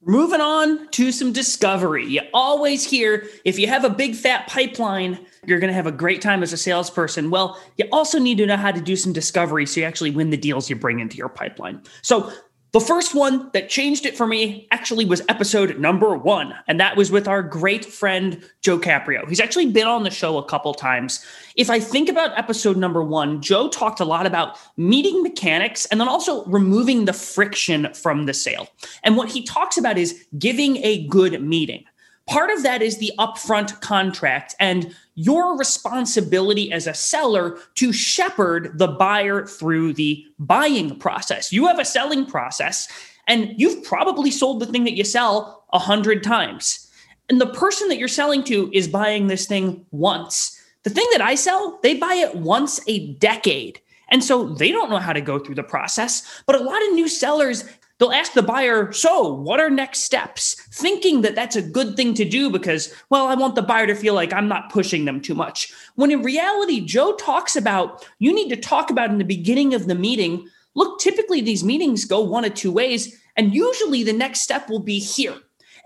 Moving 0.00 0.40
on 0.40 0.88
to 0.90 1.10
some 1.10 1.32
discovery. 1.32 2.06
You 2.06 2.20
always 2.32 2.88
hear 2.88 3.26
if 3.44 3.58
you 3.58 3.66
have 3.66 3.84
a 3.84 3.90
big 3.90 4.14
fat 4.14 4.46
pipeline, 4.46 5.26
you're 5.44 5.58
going 5.58 5.70
to 5.70 5.74
have 5.74 5.88
a 5.88 5.92
great 5.92 6.22
time 6.22 6.44
as 6.44 6.52
a 6.52 6.56
salesperson. 6.56 7.30
Well, 7.30 7.60
you 7.76 7.86
also 7.90 8.20
need 8.20 8.38
to 8.38 8.46
know 8.46 8.56
how 8.56 8.70
to 8.70 8.80
do 8.80 8.94
some 8.94 9.12
discovery 9.12 9.66
so 9.66 9.80
you 9.80 9.86
actually 9.86 10.12
win 10.12 10.30
the 10.30 10.36
deals 10.36 10.70
you 10.70 10.76
bring 10.76 11.00
into 11.00 11.16
your 11.16 11.28
pipeline. 11.28 11.82
So, 12.02 12.32
the 12.72 12.80
first 12.80 13.14
one 13.14 13.50
that 13.52 13.68
changed 13.68 14.06
it 14.06 14.16
for 14.16 14.26
me 14.26 14.68
actually 14.70 15.04
was 15.04 15.22
episode 15.28 15.78
number 15.78 16.16
one, 16.16 16.54
and 16.68 16.78
that 16.78 16.96
was 16.96 17.10
with 17.10 17.26
our 17.26 17.42
great 17.42 17.84
friend 17.84 18.44
Joe 18.62 18.78
Caprio. 18.78 19.28
He's 19.28 19.40
actually 19.40 19.66
been 19.70 19.88
on 19.88 20.04
the 20.04 20.10
show 20.10 20.38
a 20.38 20.44
couple 20.44 20.72
times. 20.74 21.24
If 21.56 21.68
I 21.68 21.80
think 21.80 22.08
about 22.08 22.38
episode 22.38 22.76
number 22.76 23.02
one, 23.02 23.42
Joe 23.42 23.68
talked 23.68 23.98
a 23.98 24.04
lot 24.04 24.24
about 24.24 24.56
meeting 24.76 25.22
mechanics 25.22 25.84
and 25.86 26.00
then 26.00 26.08
also 26.08 26.44
removing 26.44 27.06
the 27.06 27.12
friction 27.12 27.92
from 27.92 28.26
the 28.26 28.34
sale. 28.34 28.68
And 29.02 29.16
what 29.16 29.30
he 29.30 29.42
talks 29.42 29.76
about 29.76 29.98
is 29.98 30.24
giving 30.38 30.76
a 30.78 31.06
good 31.08 31.42
meeting. 31.42 31.84
Part 32.30 32.50
of 32.50 32.62
that 32.62 32.80
is 32.80 32.98
the 32.98 33.12
upfront 33.18 33.80
contract 33.80 34.54
and 34.60 34.94
your 35.16 35.58
responsibility 35.58 36.70
as 36.70 36.86
a 36.86 36.94
seller 36.94 37.58
to 37.74 37.92
shepherd 37.92 38.78
the 38.78 38.86
buyer 38.86 39.44
through 39.44 39.94
the 39.94 40.24
buying 40.38 40.96
process. 41.00 41.52
You 41.52 41.66
have 41.66 41.80
a 41.80 41.84
selling 41.84 42.24
process 42.24 42.86
and 43.26 43.52
you've 43.56 43.82
probably 43.82 44.30
sold 44.30 44.60
the 44.60 44.66
thing 44.66 44.84
that 44.84 44.96
you 44.96 45.02
sell 45.02 45.64
a 45.72 45.80
hundred 45.80 46.22
times. 46.22 46.88
And 47.28 47.40
the 47.40 47.52
person 47.52 47.88
that 47.88 47.98
you're 47.98 48.06
selling 48.06 48.44
to 48.44 48.70
is 48.72 48.86
buying 48.86 49.26
this 49.26 49.48
thing 49.48 49.84
once. 49.90 50.56
The 50.84 50.90
thing 50.90 51.06
that 51.10 51.20
I 51.20 51.34
sell, 51.34 51.80
they 51.82 51.96
buy 51.96 52.14
it 52.14 52.36
once 52.36 52.78
a 52.86 53.12
decade. 53.14 53.80
And 54.08 54.22
so 54.22 54.54
they 54.54 54.70
don't 54.70 54.90
know 54.90 54.98
how 54.98 55.12
to 55.12 55.20
go 55.20 55.40
through 55.40 55.56
the 55.56 55.64
process. 55.64 56.42
But 56.46 56.60
a 56.60 56.64
lot 56.64 56.82
of 56.82 56.92
new 56.92 57.08
sellers, 57.08 57.64
they'll 58.00 58.10
ask 58.10 58.32
the 58.32 58.42
buyer, 58.42 58.90
So, 58.90 59.32
what 59.32 59.60
are 59.60 59.70
next 59.70 60.00
steps? 60.00 60.54
Thinking 60.72 61.20
that 61.20 61.36
that's 61.36 61.54
a 61.54 61.62
good 61.62 61.94
thing 61.94 62.14
to 62.14 62.24
do 62.24 62.50
because, 62.50 62.92
well, 63.10 63.26
I 63.26 63.34
want 63.36 63.54
the 63.54 63.62
buyer 63.62 63.86
to 63.86 63.94
feel 63.94 64.14
like 64.14 64.32
I'm 64.32 64.48
not 64.48 64.72
pushing 64.72 65.04
them 65.04 65.20
too 65.20 65.34
much. 65.34 65.72
When 65.94 66.10
in 66.10 66.22
reality, 66.22 66.80
Joe 66.80 67.14
talks 67.14 67.54
about 67.54 68.04
you 68.18 68.34
need 68.34 68.48
to 68.48 68.56
talk 68.56 68.90
about 68.90 69.10
in 69.10 69.18
the 69.18 69.24
beginning 69.24 69.74
of 69.74 69.86
the 69.86 69.94
meeting. 69.94 70.48
Look, 70.74 70.98
typically 70.98 71.40
these 71.40 71.62
meetings 71.62 72.04
go 72.04 72.20
one 72.20 72.44
of 72.44 72.54
two 72.54 72.72
ways. 72.72 73.16
And 73.36 73.54
usually 73.54 74.02
the 74.02 74.12
next 74.12 74.40
step 74.40 74.68
will 74.68 74.80
be 74.80 74.98
here. 74.98 75.36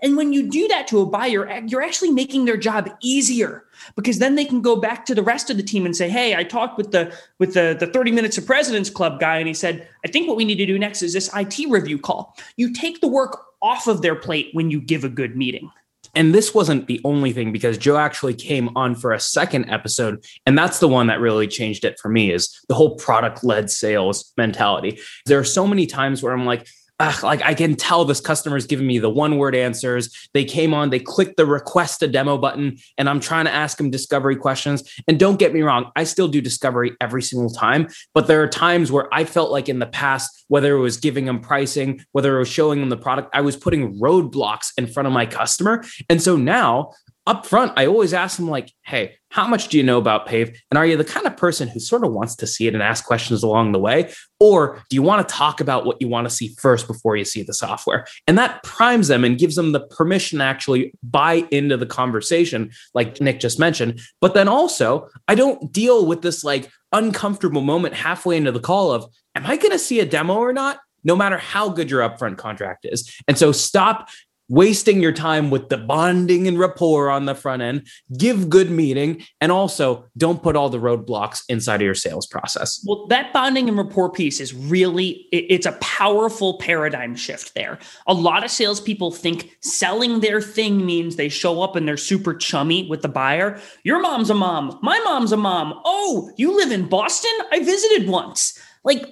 And 0.01 0.17
when 0.17 0.33
you 0.33 0.49
do 0.49 0.67
that 0.69 0.87
to 0.87 1.01
a 1.01 1.05
buyer, 1.05 1.47
eh, 1.47 1.61
you're 1.67 1.81
actually 1.81 2.11
making 2.11 2.45
their 2.45 2.57
job 2.57 2.89
easier 3.01 3.65
because 3.95 4.19
then 4.19 4.35
they 4.35 4.45
can 4.45 4.61
go 4.61 4.75
back 4.75 5.05
to 5.05 5.15
the 5.15 5.23
rest 5.23 5.49
of 5.49 5.57
the 5.57 5.63
team 5.63 5.85
and 5.85 5.95
say, 5.95 6.09
"Hey, 6.09 6.35
I 6.35 6.43
talked 6.43 6.77
with 6.77 6.91
the 6.91 7.13
with 7.39 7.53
the 7.53 7.75
the 7.79 7.87
30 7.87 8.11
minutes 8.11 8.37
of 8.37 8.45
presidents 8.45 8.89
club 8.89 9.19
guy 9.19 9.37
and 9.37 9.47
he 9.47 9.53
said, 9.53 9.87
"I 10.05 10.09
think 10.09 10.27
what 10.27 10.37
we 10.37 10.45
need 10.45 10.57
to 10.57 10.65
do 10.65 10.79
next 10.79 11.01
is 11.01 11.13
this 11.13 11.29
IT 11.33 11.65
review 11.69 11.99
call." 11.99 12.35
You 12.57 12.73
take 12.73 13.01
the 13.01 13.07
work 13.07 13.41
off 13.61 13.87
of 13.87 14.01
their 14.01 14.15
plate 14.15 14.49
when 14.53 14.69
you 14.69 14.79
give 14.79 15.03
a 15.03 15.09
good 15.09 15.35
meeting. 15.35 15.71
And 16.15 16.33
this 16.33 16.53
wasn't 16.53 16.87
the 16.87 17.01
only 17.03 17.33
thing 17.33 17.51
because 17.51 17.77
Joe 17.77 17.97
actually 17.97 18.33
came 18.33 18.69
on 18.75 18.95
for 18.95 19.11
a 19.11 19.19
second 19.19 19.69
episode. 19.69 20.23
And 20.45 20.57
that's 20.57 20.79
the 20.79 20.87
one 20.87 21.07
that 21.07 21.19
really 21.19 21.47
changed 21.47 21.83
it 21.83 21.99
for 21.99 22.09
me 22.09 22.31
is 22.31 22.57
the 22.69 22.75
whole 22.75 22.95
product 22.95 23.43
led 23.43 23.69
sales 23.69 24.31
mentality. 24.37 24.99
There 25.25 25.39
are 25.39 25.43
so 25.43 25.67
many 25.67 25.85
times 25.85 26.23
where 26.23 26.31
I'm 26.31 26.45
like, 26.45 26.67
ugh, 26.99 27.23
like 27.23 27.41
I 27.43 27.53
can 27.53 27.75
tell 27.75 28.05
this 28.05 28.19
customer 28.19 28.57
is 28.57 28.65
giving 28.65 28.87
me 28.87 28.99
the 28.99 29.09
one 29.09 29.37
word 29.37 29.55
answers. 29.55 30.29
They 30.33 30.45
came 30.45 30.73
on, 30.73 30.89
they 30.89 30.99
clicked 30.99 31.37
the 31.37 31.45
request 31.45 32.01
a 32.03 32.07
demo 32.07 32.37
button, 32.37 32.77
and 32.97 33.09
I'm 33.09 33.19
trying 33.19 33.45
to 33.45 33.51
ask 33.51 33.77
them 33.77 33.91
discovery 33.91 34.35
questions. 34.35 34.83
And 35.07 35.19
don't 35.19 35.39
get 35.39 35.53
me 35.53 35.61
wrong, 35.61 35.91
I 35.95 36.03
still 36.03 36.27
do 36.27 36.41
discovery 36.41 36.95
every 37.01 37.21
single 37.21 37.49
time, 37.49 37.87
but 38.13 38.27
there 38.27 38.41
are 38.41 38.47
times 38.47 38.91
where 38.91 39.13
I 39.13 39.25
felt 39.25 39.51
like 39.51 39.69
in 39.69 39.79
the 39.79 39.85
past, 39.85 40.45
whether 40.47 40.75
it 40.75 40.79
was 40.79 40.97
giving 40.97 41.25
them 41.25 41.39
pricing, 41.39 42.03
whether 42.11 42.35
it 42.35 42.39
was 42.39 42.49
showing 42.49 42.79
them 42.79 42.89
the 42.89 42.97
product, 42.97 43.29
I 43.33 43.41
was 43.41 43.55
putting 43.57 43.99
roadblocks 43.99 44.71
in 44.77 44.87
front 44.87 45.07
of 45.07 45.13
my 45.13 45.25
customer. 45.25 45.83
And 46.09 46.21
so 46.21 46.37
now 46.37 46.91
up 47.27 47.45
front, 47.45 47.73
I 47.75 47.87
always 47.87 48.13
ask 48.13 48.37
them, 48.37 48.47
like, 48.47 48.71
hey, 48.83 49.15
how 49.29 49.47
much 49.47 49.69
do 49.69 49.77
you 49.77 49.83
know 49.83 49.97
about 49.97 50.27
Pave? 50.27 50.61
And 50.69 50.77
are 50.77 50.85
you 50.85 50.95
the 50.95 51.03
kind 51.03 51.25
of 51.25 51.35
person 51.35 51.67
who 51.67 51.79
sort 51.79 52.03
of 52.03 52.13
wants 52.13 52.35
to 52.35 52.47
see 52.47 52.67
it 52.67 52.73
and 52.73 52.83
ask 52.83 53.03
questions 53.03 53.41
along 53.41 53.71
the 53.71 53.79
way? 53.79 54.13
Or 54.39 54.83
do 54.89 54.95
you 54.95 55.01
want 55.01 55.27
to 55.27 55.33
talk 55.33 55.59
about 55.59 55.85
what 55.85 55.99
you 55.99 56.07
want 56.07 56.29
to 56.29 56.33
see 56.33 56.55
first 56.59 56.87
before 56.87 57.17
you 57.17 57.25
see 57.25 57.41
the 57.41 57.53
software? 57.53 58.05
And 58.27 58.37
that 58.37 58.61
primes 58.63 59.07
them 59.07 59.23
and 59.23 59.39
gives 59.39 59.55
them 59.55 59.71
the 59.71 59.87
permission 59.87 60.39
to 60.39 60.45
actually 60.45 60.93
buy 61.01 61.47
into 61.51 61.77
the 61.77 61.87
conversation, 61.87 62.71
like 62.93 63.19
Nick 63.19 63.39
just 63.39 63.59
mentioned. 63.59 63.99
But 64.21 64.35
then 64.35 64.47
also, 64.47 65.09
I 65.27 65.35
don't 65.35 65.71
deal 65.73 66.05
with 66.05 66.21
this 66.21 66.43
like 66.43 66.69
uncomfortable 66.91 67.61
moment 67.61 67.95
halfway 67.95 68.37
into 68.37 68.51
the 68.51 68.59
call 68.59 68.91
of, 68.91 69.05
am 69.33 69.45
I 69.45 69.57
going 69.57 69.71
to 69.71 69.79
see 69.79 69.99
a 69.99 70.05
demo 70.05 70.35
or 70.35 70.53
not? 70.53 70.79
no 71.05 71.15
matter 71.15 71.37
how 71.37 71.69
good 71.69 71.89
your 71.89 72.01
upfront 72.01 72.37
contract 72.37 72.85
is. 72.89 73.15
And 73.27 73.37
so 73.37 73.53
stop 73.53 74.09
wasting 74.47 75.01
your 75.01 75.11
time 75.11 75.49
with 75.49 75.69
the 75.69 75.77
bonding 75.77 76.47
and 76.47 76.59
rapport 76.59 77.09
on 77.09 77.25
the 77.25 77.35
front 77.35 77.61
end. 77.61 77.87
Give 78.17 78.49
good 78.49 78.69
meeting 78.69 79.23
and 79.41 79.51
also 79.51 80.05
don't 80.17 80.43
put 80.43 80.55
all 80.55 80.69
the 80.69 80.77
roadblocks 80.77 81.43
inside 81.49 81.75
of 81.75 81.81
your 81.81 81.95
sales 81.95 82.27
process. 82.27 82.83
Well 82.85 83.07
that 83.07 83.33
bonding 83.33 83.67
and 83.67 83.77
rapport 83.77 84.11
piece 84.11 84.39
is 84.39 84.53
really 84.53 85.27
it's 85.31 85.65
a 85.65 85.73
powerful 85.73 86.57
paradigm 86.59 87.15
shift 87.15 87.55
there. 87.55 87.79
A 88.07 88.13
lot 88.13 88.43
of 88.43 88.51
salespeople 88.51 89.11
think 89.11 89.51
selling 89.61 90.19
their 90.19 90.41
thing 90.41 90.85
means 90.85 91.15
they 91.15 91.29
show 91.29 91.61
up 91.61 91.75
and 91.75 91.87
they're 91.87 91.97
super 91.97 92.33
chummy 92.33 92.87
with 92.87 93.01
the 93.01 93.09
buyer. 93.09 93.59
Your 93.83 93.99
mom's 93.99 94.29
a 94.29 94.35
mom. 94.35 94.79
My 94.81 94.99
mom's 94.99 95.31
a 95.31 95.37
mom. 95.37 95.79
Oh 95.85 96.31
you 96.37 96.55
live 96.55 96.71
in 96.71 96.87
boston? 96.87 97.31
I 97.51 97.59
visited 97.59 98.07
once. 98.07 98.59
Like 98.83 99.11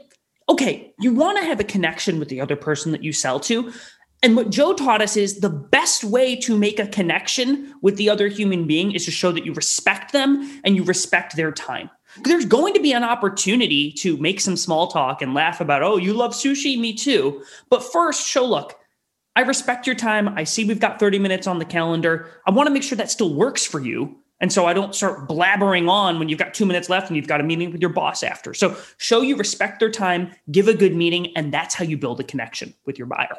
okay, 0.49 0.93
you 0.99 1.13
want 1.13 1.37
to 1.37 1.45
have 1.45 1.59
a 1.59 1.63
connection 1.63 2.19
with 2.19 2.29
the 2.29 2.41
other 2.41 2.55
person 2.55 2.91
that 2.91 3.03
you 3.03 3.13
sell 3.13 3.39
to, 3.39 3.71
and 4.23 4.37
what 4.37 4.49
Joe 4.49 4.73
taught 4.73 5.01
us 5.01 5.17
is 5.17 5.41
the 5.41 5.49
best 5.49 6.05
way 6.05 6.37
to 6.37 6.57
make 6.57 6.79
a 6.79 6.87
connection 6.87 7.75
with 7.81 7.97
the 7.97 8.09
other 8.09 8.29
human 8.29 8.65
being 8.65 8.93
is 8.93 9.03
to 9.03 9.11
show 9.11 9.33
that 9.33 9.45
you 9.45 9.53
respect 9.53 10.13
them 10.13 10.61
and 10.63 10.77
you 10.77 10.83
respect 10.83 11.35
their 11.35 11.51
time. 11.51 11.89
There's 12.23 12.45
going 12.45 12.73
to 12.73 12.79
be 12.79 12.93
an 12.93 13.03
opportunity 13.03 13.91
to 13.93 14.15
make 14.17 14.39
some 14.39 14.55
small 14.55 14.87
talk 14.87 15.21
and 15.21 15.33
laugh 15.33 15.59
about, 15.59 15.83
oh, 15.83 15.97
you 15.97 16.13
love 16.13 16.31
sushi, 16.31 16.79
me 16.79 16.93
too. 16.93 17.43
But 17.69 17.83
first, 17.83 18.25
show 18.25 18.45
look, 18.45 18.79
I 19.35 19.41
respect 19.41 19.85
your 19.85 19.95
time. 19.95 20.29
I 20.29 20.45
see 20.45 20.63
we've 20.63 20.79
got 20.79 20.99
30 20.99 21.19
minutes 21.19 21.45
on 21.45 21.59
the 21.59 21.65
calendar. 21.65 22.29
I 22.47 22.51
want 22.51 22.67
to 22.67 22.73
make 22.73 22.83
sure 22.83 22.95
that 22.95 23.11
still 23.11 23.33
works 23.33 23.65
for 23.65 23.81
you. 23.81 24.15
And 24.39 24.53
so 24.53 24.65
I 24.65 24.73
don't 24.73 24.95
start 24.95 25.27
blabbering 25.27 25.89
on 25.89 26.17
when 26.17 26.29
you've 26.29 26.39
got 26.39 26.53
two 26.53 26.65
minutes 26.65 26.87
left 26.87 27.09
and 27.09 27.17
you've 27.17 27.27
got 27.27 27.41
a 27.41 27.43
meeting 27.43 27.71
with 27.71 27.81
your 27.81 27.89
boss 27.89 28.23
after. 28.23 28.53
So 28.53 28.77
show 28.97 29.21
you 29.21 29.35
respect 29.35 29.79
their 29.79 29.91
time, 29.91 30.31
give 30.49 30.69
a 30.69 30.73
good 30.73 30.95
meeting, 30.95 31.35
and 31.35 31.53
that's 31.53 31.75
how 31.75 31.83
you 31.83 31.97
build 31.97 32.21
a 32.21 32.23
connection 32.23 32.73
with 32.85 32.97
your 32.97 33.07
buyer. 33.07 33.37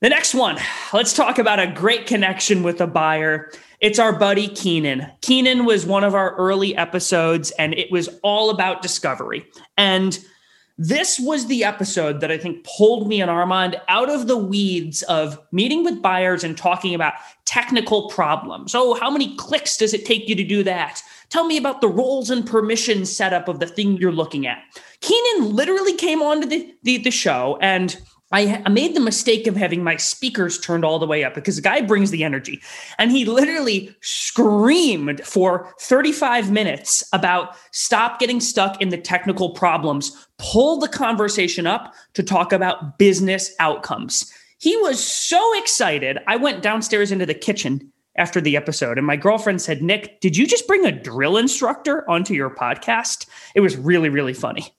The 0.00 0.08
next 0.08 0.34
one, 0.34 0.56
let's 0.94 1.12
talk 1.12 1.38
about 1.38 1.60
a 1.60 1.66
great 1.66 2.06
connection 2.06 2.62
with 2.62 2.80
a 2.80 2.86
buyer. 2.86 3.52
It's 3.80 3.98
our 3.98 4.18
buddy 4.18 4.48
Keenan. 4.48 5.06
Keenan 5.20 5.66
was 5.66 5.84
one 5.84 6.04
of 6.04 6.14
our 6.14 6.34
early 6.36 6.74
episodes, 6.74 7.50
and 7.52 7.74
it 7.74 7.92
was 7.92 8.08
all 8.22 8.48
about 8.48 8.80
discovery. 8.80 9.46
And 9.76 10.18
this 10.78 11.20
was 11.20 11.48
the 11.48 11.64
episode 11.64 12.22
that 12.22 12.30
I 12.30 12.38
think 12.38 12.64
pulled 12.64 13.08
me 13.08 13.20
and 13.20 13.30
Armand 13.30 13.78
out 13.88 14.08
of 14.08 14.26
the 14.26 14.38
weeds 14.38 15.02
of 15.02 15.38
meeting 15.52 15.84
with 15.84 16.00
buyers 16.00 16.44
and 16.44 16.56
talking 16.56 16.94
about 16.94 17.12
technical 17.44 18.08
problems. 18.08 18.74
Oh, 18.74 18.94
how 18.94 19.10
many 19.10 19.36
clicks 19.36 19.76
does 19.76 19.92
it 19.92 20.06
take 20.06 20.30
you 20.30 20.34
to 20.34 20.44
do 20.44 20.62
that? 20.62 21.02
Tell 21.28 21.44
me 21.44 21.58
about 21.58 21.82
the 21.82 21.88
roles 21.88 22.30
and 22.30 22.46
permissions 22.46 23.14
setup 23.14 23.48
of 23.48 23.60
the 23.60 23.66
thing 23.66 23.98
you're 23.98 24.12
looking 24.12 24.46
at. 24.46 24.62
Keenan 25.02 25.54
literally 25.54 25.94
came 25.94 26.22
onto 26.22 26.46
the, 26.46 26.74
the, 26.84 26.96
the 26.96 27.10
show 27.10 27.58
and 27.60 28.00
I 28.32 28.62
made 28.68 28.94
the 28.94 29.00
mistake 29.00 29.48
of 29.48 29.56
having 29.56 29.82
my 29.82 29.96
speakers 29.96 30.60
turned 30.60 30.84
all 30.84 31.00
the 31.00 31.06
way 31.06 31.24
up 31.24 31.34
because 31.34 31.56
the 31.56 31.62
guy 31.62 31.80
brings 31.80 32.12
the 32.12 32.22
energy. 32.22 32.60
And 32.98 33.10
he 33.10 33.24
literally 33.24 33.94
screamed 34.02 35.20
for 35.24 35.74
35 35.80 36.50
minutes 36.50 37.02
about 37.12 37.56
stop 37.72 38.20
getting 38.20 38.40
stuck 38.40 38.80
in 38.80 38.90
the 38.90 38.98
technical 38.98 39.50
problems, 39.50 40.28
pull 40.38 40.78
the 40.78 40.88
conversation 40.88 41.66
up 41.66 41.92
to 42.14 42.22
talk 42.22 42.52
about 42.52 42.98
business 42.98 43.52
outcomes. 43.58 44.32
He 44.58 44.76
was 44.76 45.02
so 45.02 45.58
excited. 45.58 46.18
I 46.28 46.36
went 46.36 46.62
downstairs 46.62 47.10
into 47.10 47.26
the 47.26 47.34
kitchen 47.34 47.92
after 48.16 48.40
the 48.40 48.56
episode, 48.56 48.98
and 48.98 49.06
my 49.06 49.16
girlfriend 49.16 49.62
said, 49.62 49.82
Nick, 49.82 50.20
did 50.20 50.36
you 50.36 50.46
just 50.46 50.66
bring 50.68 50.84
a 50.84 50.92
drill 50.92 51.36
instructor 51.36 52.08
onto 52.08 52.34
your 52.34 52.50
podcast? 52.50 53.26
It 53.54 53.60
was 53.60 53.76
really, 53.76 54.08
really 54.08 54.34
funny. 54.34 54.72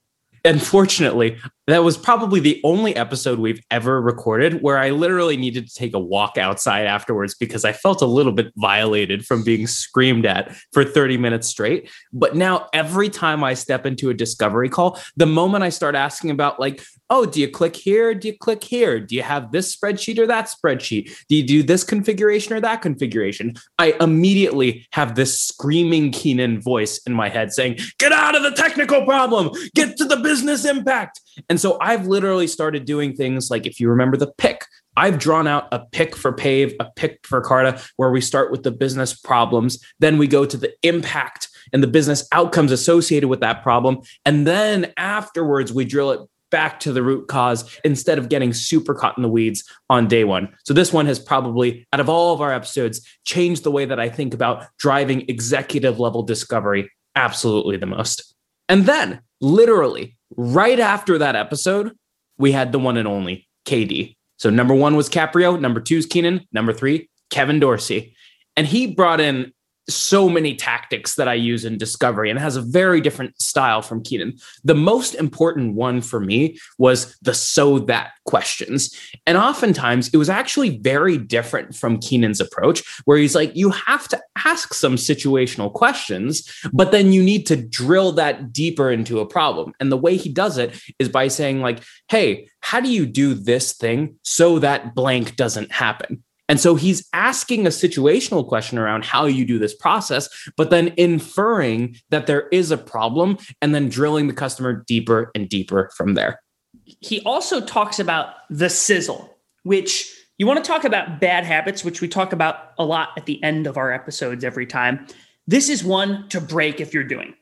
Unfortunately, 0.44 1.38
that 1.72 1.84
was 1.84 1.98
probably 1.98 2.40
the 2.40 2.60
only 2.64 2.96
episode 2.96 3.40
we've 3.40 3.62
ever 3.72 4.02
recorded 4.02 4.62
where 4.62 4.78
I 4.78 4.90
literally 4.90 5.38
needed 5.38 5.68
to 5.68 5.74
take 5.74 5.94
a 5.94 6.00
walk 6.00 6.38
outside 6.38 6.86
afterwards 6.86 7.36
because 7.36 7.64
I 7.64 7.72
felt 7.72 8.02
a 8.02 8.06
little 8.06 8.32
bit 8.32 8.52
violated 8.58 9.26
from 9.26 9.44
being 9.44 9.68
screamed 9.68 10.26
at 10.26 10.56
for 10.74 10.84
30 10.84 11.18
minutes 11.18 11.48
straight. 11.48 11.90
But 12.12 12.36
now, 12.36 12.68
every 12.74 13.10
time 13.10 13.44
I 13.44 13.54
step 13.54 13.86
into 13.86 14.10
a 14.10 14.14
discovery 14.14 14.70
call, 14.70 15.00
the 15.16 15.26
moment 15.26 15.64
I 15.64 15.70
start 15.70 15.96
asking 15.96 16.32
about, 16.32 16.60
like, 16.60 16.84
oh, 17.12 17.26
do 17.26 17.42
you 17.42 17.50
click 17.50 17.76
here? 17.76 18.16
Do 18.16 18.30
you 18.30 18.38
click 18.38 18.64
here? 18.64 19.00
Do 19.00 19.16
you 19.16 19.22
have 19.22 19.52
this 19.52 19.76
spreadsheet 19.76 20.18
or 20.18 20.26
that 20.28 20.50
spreadsheet? 20.50 21.14
Do 21.28 21.36
you 21.36 21.44
do 21.44 21.62
this 21.62 21.84
configuration 21.84 22.54
or 22.54 22.62
that 22.62 22.82
configuration? 22.82 23.56
I 23.78 23.96
immediately 24.00 24.88
have 24.94 25.16
this 25.16 25.40
screaming 25.40 26.12
Keenan 26.12 26.62
voice 26.62 27.00
in 27.06 27.14
my 27.14 27.28
head 27.28 27.52
saying, 27.52 27.80
get 28.00 28.14
out 28.14 28.36
of 28.36 28.44
the 28.44 28.52
technical 28.52 29.06
problem, 29.06 29.52
get 29.76 29.98
to 29.98 30.06
the 30.06 30.18
business 30.18 30.64
impact. 30.64 31.20
And 31.50 31.60
so 31.62 31.78
I've 31.80 32.08
literally 32.08 32.48
started 32.48 32.86
doing 32.86 33.16
things 33.16 33.50
like 33.52 33.66
if 33.66 33.80
you 33.80 33.90
remember 33.90 34.18
the 34.18 34.32
pick, 34.38 34.66
I've 34.98 35.20
drawn 35.20 35.48
out 35.48 35.68
a 35.72 35.80
pick 35.80 36.16
for 36.16 36.34
Pave, 36.34 36.74
a 36.80 36.86
pick 36.96 37.26
for 37.26 37.42
Carta, 37.42 37.82
where 37.96 38.12
we 38.12 38.22
start 38.22 38.52
with 38.52 38.64
the 38.64 38.72
business 38.72 39.14
problems, 39.14 39.80
then 40.00 40.18
we 40.18 40.28
go 40.28 40.46
to 40.46 40.58
the 40.58 40.74
impact 40.84 41.48
and 41.72 41.82
the 41.82 41.88
business 41.88 42.28
outcomes 42.32 42.72
associated 42.72 43.30
with 43.30 43.40
that 43.40 43.64
problem. 43.64 44.00
And 44.26 44.46
then 44.46 44.92
afterwards, 44.98 45.72
we 45.72 45.86
drill 45.86 46.12
it 46.12 46.20
back 46.50 46.82
to 46.82 46.92
the 46.92 47.02
root 47.02 47.30
cause 47.30 47.80
instead 47.86 48.18
of 48.18 48.28
getting 48.28 48.52
super 48.52 48.94
caught 48.94 49.18
in 49.18 49.24
the 49.24 49.30
weeds 49.30 49.64
on 49.90 50.08
day 50.08 50.26
one. 50.26 50.54
So, 50.66 50.74
this 50.74 50.92
one 50.92 51.06
has 51.06 51.18
probably, 51.18 51.88
out 51.94 52.02
of 52.02 52.10
all 52.10 52.34
of 52.34 52.42
our 52.42 52.54
episodes, 52.54 53.08
changed 53.24 53.64
the 53.64 53.72
way 53.72 53.86
that 53.86 54.00
I 54.00 54.10
think 54.10 54.34
about 54.34 54.66
driving 54.78 55.30
executive 55.30 56.00
level 56.00 56.24
discovery 56.24 56.92
absolutely 57.16 57.78
the 57.78 57.86
most. 57.86 58.36
And 58.68 58.86
then, 58.86 59.22
literally, 59.40 60.18
right 60.38 60.80
after 60.80 61.18
that 61.18 61.36
episode, 61.36 61.94
we 62.38 62.52
had 62.52 62.72
the 62.72 62.80
one 62.80 62.98
and 62.98 63.08
only 63.08 63.48
KD. 63.66 64.16
So, 64.38 64.50
number 64.50 64.74
one 64.74 64.96
was 64.96 65.10
Caprio, 65.10 65.60
number 65.60 65.80
two 65.80 65.98
is 65.98 66.06
Keenan, 66.06 66.48
number 66.52 66.74
three, 66.74 67.10
Kevin 67.30 67.60
Dorsey. 67.60 68.16
And 68.58 68.68
he 68.68 68.88
brought 68.88 69.22
in 69.22 69.54
so 69.90 70.30
many 70.30 70.56
tactics 70.56 71.16
that 71.16 71.28
I 71.28 71.34
use 71.34 71.66
in 71.66 71.78
discovery 71.78 72.30
and 72.30 72.40
has 72.40 72.56
a 72.56 72.62
very 72.62 73.02
different 73.02 73.42
style 73.42 73.82
from 73.82 74.04
Keenan. 74.04 74.38
The 74.64 74.76
most 74.76 75.16
important 75.16 75.76
one 75.76 76.02
for 76.02 76.20
me 76.20 76.58
was 76.78 77.18
the 77.22 77.34
so 77.34 77.80
that 77.80 78.12
questions. 78.26 78.96
And 79.26 79.38
oftentimes 79.38 80.10
it 80.10 80.18
was 80.18 80.30
actually 80.30 80.78
very 80.80 81.18
different 81.18 81.76
from 81.76 82.00
Keenan's 82.00 82.40
approach, 82.40 82.84
where 83.06 83.18
he's 83.18 83.36
like, 83.36 83.56
you 83.56 83.72
have 83.72 84.08
to 84.10 84.22
ask 84.46 84.74
some 84.74 84.96
situational 84.96 85.74
questions, 85.74 86.50
but 86.72 86.92
then 86.92 87.12
you 87.12 87.24
need 87.24 87.46
to 87.48 87.56
drill 87.56 88.12
that 88.14 88.54
deeper 88.54 88.92
into 88.92 89.20
a 89.20 89.26
problem. 89.26 89.74
And 89.80 89.92
the 89.92 89.98
way 89.98 90.16
he 90.16 90.30
does 90.30 90.58
it 90.58 90.80
is 91.00 91.10
by 91.10 91.28
saying, 91.28 91.62
like, 91.62 91.84
hey, 92.08 92.48
how 92.62 92.80
do 92.80 92.90
you 92.90 93.06
do 93.06 93.34
this 93.34 93.74
thing 93.74 94.16
so 94.22 94.60
that 94.60 94.96
blank 94.96 95.36
doesn't 95.36 95.72
happen? 95.72 96.24
And 96.52 96.60
so 96.60 96.76
he's 96.76 97.08
asking 97.14 97.66
a 97.66 97.70
situational 97.70 98.46
question 98.46 98.78
around 98.78 99.06
how 99.06 99.24
you 99.24 99.46
do 99.46 99.58
this 99.58 99.74
process, 99.74 100.28
but 100.58 100.70
then 100.70 100.94
inferring 100.98 101.96
that 102.10 102.28
there 102.28 102.50
is 102.50 102.72
a 102.72 102.78
problem 102.78 103.38
and 103.62 103.74
then 103.74 103.88
drilling 103.88 104.28
the 104.28 104.34
customer 104.34 104.84
deeper 104.86 105.32
and 105.34 105.48
deeper 105.48 105.90
from 105.96 106.16
there. 106.16 106.42
He 106.84 107.22
also 107.22 107.62
talks 107.62 108.00
about 108.00 108.34
the 108.50 108.70
sizzle, 108.70 109.34
which 109.64 110.14
you 110.40 110.46
want 110.46 110.62
to 110.62 110.68
talk 110.70 110.84
about 110.84 111.22
bad 111.22 111.46
habits, 111.46 111.86
which 111.86 112.02
we 112.02 112.10
talk 112.10 112.34
about 112.34 112.74
a 112.78 112.84
lot 112.84 113.12
at 113.16 113.28
the 113.28 113.42
end 113.42 113.66
of 113.66 113.78
our 113.78 113.94
episodes 113.94 114.44
every 114.44 114.66
time. 114.66 115.08
This 115.48 115.70
is 115.70 115.86
one 115.86 116.28
to 116.28 116.42
break 116.42 116.82
if 116.82 116.94
you're 116.94 117.06
doing 117.06 117.34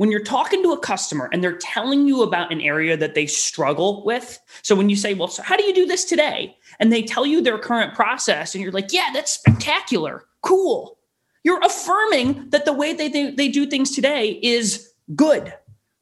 when 0.00 0.10
you're 0.10 0.24
talking 0.24 0.62
to 0.62 0.72
a 0.72 0.78
customer 0.78 1.28
and 1.30 1.44
they're 1.44 1.58
telling 1.58 2.08
you 2.08 2.22
about 2.22 2.50
an 2.50 2.62
area 2.62 2.96
that 2.96 3.14
they 3.14 3.26
struggle 3.26 4.02
with. 4.02 4.38
So 4.62 4.74
when 4.74 4.88
you 4.88 4.96
say, 4.96 5.12
Well, 5.12 5.28
so 5.28 5.42
how 5.42 5.58
do 5.58 5.64
you 5.64 5.74
do 5.74 5.84
this 5.84 6.06
today? 6.06 6.56
And 6.78 6.90
they 6.90 7.02
tell 7.02 7.26
you 7.26 7.42
their 7.42 7.58
current 7.58 7.94
process, 7.94 8.54
and 8.54 8.62
you're 8.62 8.72
like, 8.72 8.94
Yeah, 8.94 9.08
that's 9.12 9.30
spectacular. 9.30 10.24
Cool. 10.40 10.96
You're 11.44 11.60
affirming 11.62 12.48
that 12.48 12.64
the 12.64 12.72
way 12.72 12.94
they, 12.94 13.08
they, 13.08 13.32
they 13.32 13.48
do 13.48 13.66
things 13.66 13.94
today 13.94 14.40
is 14.42 14.90
good. 15.14 15.52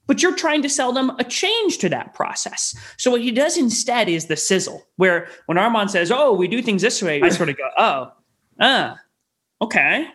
but 0.06 0.22
you're 0.22 0.36
trying 0.36 0.62
to 0.62 0.68
sell 0.68 0.92
them 0.92 1.10
a 1.18 1.24
change 1.24 1.78
to 1.78 1.88
that 1.88 2.14
process. 2.14 2.78
So 2.98 3.10
what 3.10 3.22
he 3.22 3.32
does 3.32 3.58
instead 3.58 4.08
is 4.08 4.26
the 4.26 4.36
sizzle, 4.36 4.86
where 4.94 5.26
when 5.46 5.58
Armand 5.58 5.90
says, 5.90 6.12
"Oh, 6.12 6.32
we 6.34 6.46
do 6.46 6.62
things 6.62 6.82
this 6.82 7.02
way," 7.02 7.20
I 7.20 7.30
sort 7.30 7.48
of 7.48 7.56
go, 7.56 7.68
"Oh, 7.76 8.12
ah, 8.60 8.96
okay." 9.60 10.06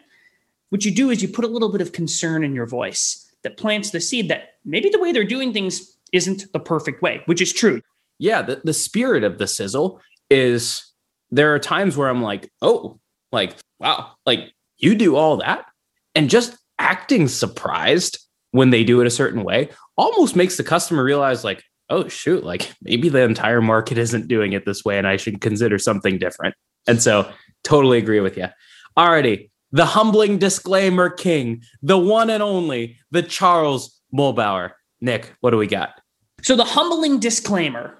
What 0.70 0.86
you 0.86 0.96
do 0.96 1.10
is 1.10 1.22
you 1.22 1.28
put 1.28 1.44
a 1.44 1.50
little 1.50 1.70
bit 1.70 1.82
of 1.82 1.92
concern 1.92 2.46
in 2.46 2.56
your 2.56 2.66
voice 2.66 3.23
that 3.44 3.58
plants 3.58 3.92
the 3.92 4.02
seed 4.02 4.30
that 4.30 4.50
maybe 4.66 4.90
the 4.90 5.00
way 5.00 5.12
they're 5.12 5.24
doing 5.24 5.54
things 5.54 5.98
isn't 6.12 6.46
the 6.54 6.60
perfect 6.60 7.02
way, 7.02 7.22
which 7.26 7.42
is 7.42 7.52
true. 7.52 7.82
Yeah, 8.20 8.42
the, 8.42 8.62
the 8.64 8.74
spirit 8.74 9.24
of 9.24 9.38
the 9.38 9.48
sizzle 9.48 10.00
is 10.30 10.94
there 11.32 11.54
are 11.54 11.60
times 11.60 11.98
where 11.98 12.10
I'm 12.10 12.22
like, 12.22 12.50
oh, 12.62 13.00
like, 13.32 13.56
wow, 13.80 14.12
like 14.26 14.54
you 14.78 14.96
do 14.96 15.16
all 15.16 15.38
that. 15.38 15.66
And 16.16 16.30
just 16.30 16.58
acting 16.80 17.28
surprised 17.28 18.20
when 18.52 18.70
they 18.70 18.84
do 18.84 19.02
it 19.02 19.08
a 19.08 19.12
certain 19.12 19.44
way 19.44 19.70
almost 19.98 20.36
makes 20.36 20.58
the 20.58 20.64
customer 20.64 21.04
realize, 21.04 21.44
like, 21.44 21.64
oh, 21.90 22.08
shoot, 22.08 22.44
like 22.44 22.72
maybe 22.82 23.10
the 23.10 23.22
entire 23.22 23.62
market 23.62 23.98
isn't 23.98 24.28
doing 24.28 24.54
it 24.54 24.66
this 24.66 24.86
way 24.86 24.98
and 24.98 25.08
I 25.08 25.18
should 25.18 25.42
consider 25.42 25.80
something 25.80 26.20
different. 26.20 26.56
And 26.88 27.02
so, 27.02 27.32
totally 27.64 27.98
agree 27.98 28.20
with 28.20 28.38
you. 28.38 28.48
Alrighty, 28.98 29.50
the 29.74 29.86
humbling 29.86 30.38
disclaimer 30.38 31.10
king, 31.10 31.62
the 31.82 31.98
one 31.98 32.30
and 32.30 32.42
only, 32.42 32.98
the 33.12 33.24
Charles 33.24 34.00
Muhlbauer. 34.16 34.72
Nick, 35.02 35.34
what 35.42 35.50
do 35.50 35.58
we 35.58 35.68
got? 35.68 36.00
So, 36.42 36.56
the 36.56 36.64
humbling 36.64 37.20
disclaimer 37.20 37.98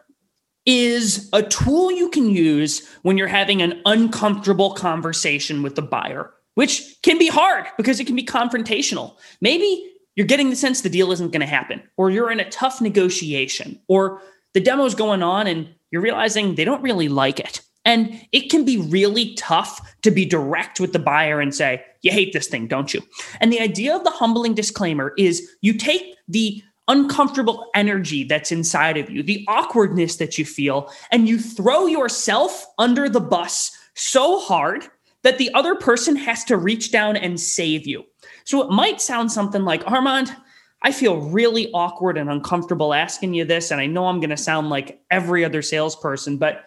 is 0.66 1.30
a 1.34 1.44
tool 1.44 1.92
you 1.92 2.10
can 2.10 2.30
use 2.30 2.88
when 3.02 3.18
you're 3.18 3.28
having 3.28 3.62
an 3.62 3.82
uncomfortable 3.86 4.74
conversation 4.74 5.62
with 5.62 5.76
the 5.76 5.82
buyer, 5.82 6.32
which 6.56 6.96
can 7.02 7.18
be 7.18 7.28
hard 7.28 7.66
because 7.76 8.00
it 8.00 8.08
can 8.08 8.16
be 8.16 8.24
confrontational. 8.24 9.18
Maybe 9.42 9.92
you're 10.16 10.28
getting 10.28 10.50
the 10.50 10.56
sense 10.56 10.82
the 10.82 10.90
deal 10.90 11.12
isn't 11.12 11.32
going 11.32 11.42
to 11.42 11.48
happen, 11.48 11.82
or 11.98 12.12
you're 12.12 12.32
in 12.32 12.40
a 12.40 12.50
tough 12.50 12.80
negotiation, 12.80 13.82
or 13.88 14.22
the 14.54 14.62
demo's 14.62 14.96
going 14.96 15.24
on 15.24 15.48
and 15.48 15.68
you're 15.92 16.02
realizing 16.02 16.56
they 16.56 16.66
don't 16.66 16.84
really 16.84 17.10
like 17.10 17.40
it. 17.40 17.62
And 17.86 18.26
it 18.32 18.50
can 18.50 18.64
be 18.64 18.78
really 18.78 19.34
tough 19.36 19.96
to 20.04 20.12
be 20.12 20.26
direct 20.26 20.80
with 20.80 20.94
the 20.94 21.00
buyer 21.00 21.42
and 21.42 21.54
say, 21.54 21.84
You 22.02 22.12
hate 22.12 22.34
this 22.34 22.48
thing, 22.48 22.68
don't 22.68 22.94
you? 22.94 23.02
And 23.40 23.52
the 23.52 23.60
idea 23.60 23.96
of 23.96 24.04
the 24.04 24.12
humbling 24.12 24.54
disclaimer 24.54 25.14
is 25.18 25.50
you 25.62 25.74
take 25.74 26.16
the 26.28 26.64
uncomfortable 26.88 27.70
energy 27.76 28.24
that's 28.24 28.52
inside 28.52 28.98
of 28.98 29.10
you, 29.10 29.24
the 29.24 29.46
awkwardness 29.48 30.18
that 30.18 30.38
you 30.38 30.46
feel, 30.46 30.92
and 31.12 31.28
you 31.28 31.40
throw 31.40 31.86
yourself 31.88 32.66
under 32.78 33.08
the 33.08 33.22
bus 33.22 33.72
so 33.96 34.40
hard 34.40 34.88
that 35.24 35.38
the 35.38 35.54
other 35.54 35.76
person 35.76 36.16
has 36.16 36.44
to 36.44 36.58
reach 36.58 36.92
down 36.92 37.16
and 37.16 37.40
save 37.40 37.88
you. 37.88 38.04
So 38.44 38.62
it 38.62 38.70
might 38.70 39.02
sound 39.02 39.32
something 39.32 39.64
like, 39.64 39.90
Armand, 39.90 40.36
I 40.82 40.92
feel 40.92 41.22
really 41.22 41.72
awkward 41.72 42.18
and 42.18 42.30
uncomfortable 42.30 42.94
asking 42.94 43.34
you 43.34 43.46
this. 43.46 43.72
And 43.72 43.80
I 43.80 43.86
know 43.86 44.08
I'm 44.08 44.20
going 44.20 44.30
to 44.32 44.38
sound 44.38 44.70
like 44.70 45.02
every 45.10 45.46
other 45.46 45.62
salesperson, 45.62 46.38
but 46.38 46.66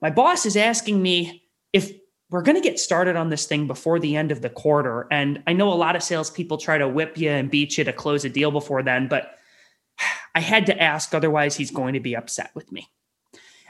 my 0.00 0.10
boss 0.10 0.46
is 0.46 0.56
asking 0.56 1.00
me 1.00 1.44
if 1.72 1.92
we're 2.30 2.42
going 2.42 2.56
to 2.56 2.68
get 2.68 2.78
started 2.78 3.16
on 3.16 3.30
this 3.30 3.46
thing 3.46 3.66
before 3.66 3.98
the 3.98 4.16
end 4.16 4.30
of 4.30 4.42
the 4.42 4.50
quarter. 4.50 5.06
And 5.10 5.42
I 5.46 5.54
know 5.54 5.72
a 5.72 5.74
lot 5.74 5.96
of 5.96 6.02
salespeople 6.02 6.58
try 6.58 6.78
to 6.78 6.88
whip 6.88 7.16
you 7.16 7.30
and 7.30 7.50
beat 7.50 7.78
you 7.78 7.84
to 7.84 7.92
close 7.92 8.24
a 8.24 8.28
deal 8.28 8.50
before 8.50 8.82
then, 8.82 9.08
but 9.08 9.34
I 10.34 10.40
had 10.40 10.66
to 10.66 10.80
ask, 10.80 11.14
otherwise, 11.14 11.56
he's 11.56 11.70
going 11.70 11.94
to 11.94 12.00
be 12.00 12.14
upset 12.14 12.50
with 12.54 12.70
me. 12.70 12.88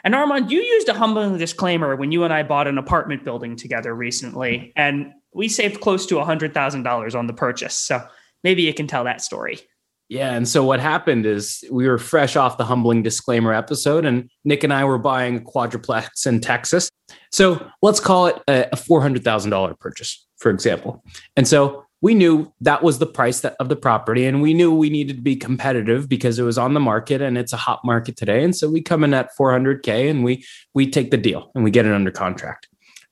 And 0.05 0.15
Armand, 0.15 0.51
you 0.51 0.61
used 0.61 0.89
a 0.89 0.95
humbling 0.95 1.39
disclaimer 1.39 1.97
when 1.97 2.13
you 2.13 2.25
and 2.25 2.33
I 2.33 2.43
bought 2.43 2.69
an 2.69 2.79
apartment 2.79 3.25
building 3.25 3.57
together 3.57 3.95
recently, 3.95 4.73
and 4.77 5.13
we 5.33 5.49
saved 5.49 5.81
close 5.81 6.07
to 6.07 6.17
$100,000 6.17 7.19
on 7.19 7.27
the 7.27 7.33
purchase. 7.33 7.75
So 7.75 8.07
maybe 8.45 8.63
you 8.63 8.75
can 8.75 8.87
tell 8.87 9.05
that 9.05 9.23
story. 9.23 9.61
Yeah. 10.09 10.33
And 10.33 10.49
so 10.49 10.65
what 10.65 10.81
happened 10.81 11.27
is 11.27 11.63
we 11.71 11.87
were 11.87 11.99
fresh 11.99 12.35
off 12.35 12.57
the 12.57 12.65
humbling 12.65 13.03
disclaimer 13.03 13.53
episode, 13.53 14.07
and 14.07 14.31
Nick 14.45 14.65
and 14.65 14.73
I 14.73 14.85
were 14.85 14.99
buying 14.99 15.37
a 15.37 15.41
quadruplex 15.41 16.25
in 16.27 16.41
Texas. 16.41 16.91
So 17.31 17.67
let's 17.83 18.01
call 18.01 18.27
it 18.27 18.43
a 18.49 18.75
$400,000 18.75 19.79
purchase, 19.79 20.27
for 20.39 20.51
example. 20.51 21.05
And 21.37 21.47
so 21.47 21.85
we 22.01 22.15
knew 22.15 22.53
that 22.61 22.83
was 22.83 22.99
the 22.99 23.07
price 23.07 23.45
of 23.45 23.69
the 23.69 23.77
property 23.77 24.25
and 24.25 24.41
we 24.41 24.55
knew 24.55 24.73
we 24.73 24.91
needed 24.91 25.17
to 25.17 25.23
be 25.23 25.37
competitive 25.37 26.09
because 26.09 26.39
it 26.39 26.45
was 26.45 26.59
on 26.59 26.75
the 26.75 26.81
market 26.81 27.21
and 27.21 27.37
it's 27.37 27.53
a 27.53 27.57
hot 27.57 27.81
market 27.85 28.17
today 28.17 28.45
and 28.45 28.55
so 28.55 28.69
we 28.71 28.81
come 28.81 29.03
in 29.03 29.13
at 29.13 29.31
400k 29.39 30.09
and 30.09 30.23
we 30.23 30.45
we 30.75 30.89
take 30.89 31.11
the 31.11 31.17
deal 31.17 31.51
and 31.55 31.65
we 31.65 31.71
get 31.71 31.87
it 31.87 31.93
under 31.93 32.11
contract 32.11 32.69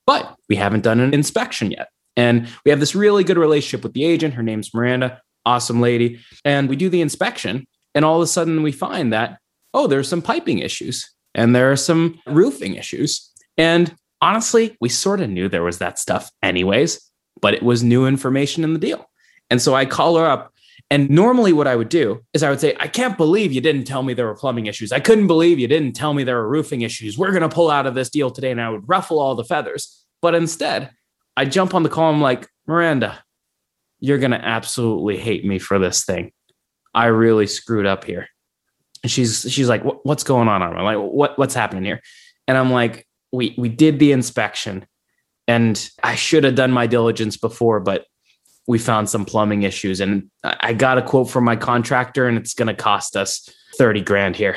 but 0.07 0.37
we 0.49 0.57
haven't 0.57 0.83
done 0.83 1.01
an 1.01 1.13
inspection 1.13 1.71
yet 1.71 1.89
and 2.17 2.49
we 2.65 2.71
have 2.71 2.81
this 2.81 2.95
really 2.95 3.25
good 3.25 3.39
relationship 3.39 3.83
with 3.83 3.93
the 3.93 4.05
agent 4.05 4.35
her 4.35 4.43
name's 4.43 4.73
miranda 4.73 5.21
awesome 5.47 5.81
lady 5.81 6.21
and 6.45 6.69
we 6.69 6.77
do 6.77 6.91
the 6.91 7.01
inspection 7.01 7.67
and 7.95 8.05
all 8.05 8.17
of 8.17 8.23
a 8.23 8.27
sudden 8.27 8.63
we 8.63 8.73
find 8.73 9.13
that 9.13 9.39
oh 9.73 9.87
there's 9.87 10.09
some 10.09 10.21
piping 10.21 10.59
issues 10.59 11.11
and 11.35 11.57
there 11.57 11.73
are 11.73 11.77
some 11.77 12.21
roofing 12.27 12.75
issues 12.75 13.33
and 13.57 13.95
honestly 14.21 14.77
we 14.81 14.91
sort 14.91 15.21
of 15.21 15.31
knew 15.31 15.49
there 15.49 15.63
was 15.63 15.79
that 15.79 15.99
stuff 15.99 16.31
anyways 16.43 17.07
but 17.41 17.55
it 17.55 17.63
was 17.63 17.83
new 17.83 18.07
information 18.07 18.65
in 18.65 18.73
the 18.73 18.79
deal. 18.79 19.09
And 19.51 19.61
so 19.61 19.75
I 19.75 19.87
call 19.87 20.17
her 20.17 20.27
up. 20.27 20.53
And 20.91 21.11
normally, 21.11 21.53
what 21.53 21.67
I 21.67 21.75
would 21.75 21.89
do 21.89 22.23
is 22.33 22.45
I 22.45 22.51
would 22.51 22.61
say, 22.61 22.77
I 22.79 22.87
can't 22.87 23.17
believe 23.17 23.53
you 23.53 23.61
didn't 23.61 23.85
tell 23.85 24.05
me 24.05 24.15
there 24.15 24.27
were 24.27 24.37
plumbing 24.37 24.67
issues. 24.67 24.93
I 24.93 25.01
couldn't 25.01 25.27
believe 25.27 25.59
you 25.59 25.67
didn't 25.67 25.95
tell 25.95 26.15
me 26.15 26.23
there 26.23 26.37
were 26.37 26.49
roofing 26.49 26.83
issues. 26.83 27.19
We're 27.19 27.33
going 27.33 27.43
to 27.43 27.49
pull 27.49 27.71
out 27.71 27.87
of 27.87 27.95
this 27.95 28.09
deal 28.09 28.31
today. 28.31 28.53
And 28.53 28.61
I 28.61 28.71
would 28.71 28.89
ruffle 28.89 29.19
all 29.19 29.35
the 29.35 29.45
feathers. 29.45 30.05
But 30.23 30.37
instead, 30.37 30.91
I 31.37 31.45
jump 31.45 31.75
on 31.75 31.83
the 31.83 31.89
call. 31.89 32.13
I'm 32.13 32.21
like, 32.21 32.49
Miranda, 32.69 33.19
you're 34.01 34.19
going 34.19 34.33
to 34.33 34.45
absolutely 34.45 35.17
hate 35.17 35.45
me 35.45 35.59
for 35.59 35.79
this 35.79 36.05
thing. 36.05 36.33
I 36.95 37.07
really 37.07 37.47
screwed 37.47 37.87
up 37.87 38.05
here. 38.05 38.29
And 39.03 39.11
she's 39.11 39.47
she's 39.49 39.69
like, 39.69 39.83
what's 40.05 40.25
going 40.25 40.49
on? 40.49 40.63
I'm 40.63 40.85
like, 40.85 40.99
what 40.99 41.39
what's 41.39 41.55
happening 41.55 41.85
here? 41.85 42.01
And 42.49 42.57
I'm 42.57 42.71
like, 42.71 43.07
we 43.33 43.55
we 43.59 43.69
did 43.69 43.99
the 43.99 44.13
inspection 44.13 44.87
and 45.47 45.91
I 46.03 46.15
should 46.15 46.45
have 46.45 46.55
done 46.55 46.73
my 46.73 46.87
diligence 46.87 47.37
before, 47.37 47.81
but 47.81 48.07
we 48.67 48.79
found 48.79 49.09
some 49.09 49.25
plumbing 49.25 49.63
issues. 49.63 50.01
And 50.01 50.31
I 50.43 50.73
got 50.73 50.99
a 50.99 51.03
quote 51.03 51.31
from 51.31 51.45
my 51.45 51.57
contractor, 51.57 52.27
and 52.27 52.37
it's 52.37 52.55
going 52.55 52.69
to 52.69 52.75
cost 52.75 53.17
us 53.17 53.49
30 53.77 54.01
grand 54.01 54.37
here. 54.37 54.57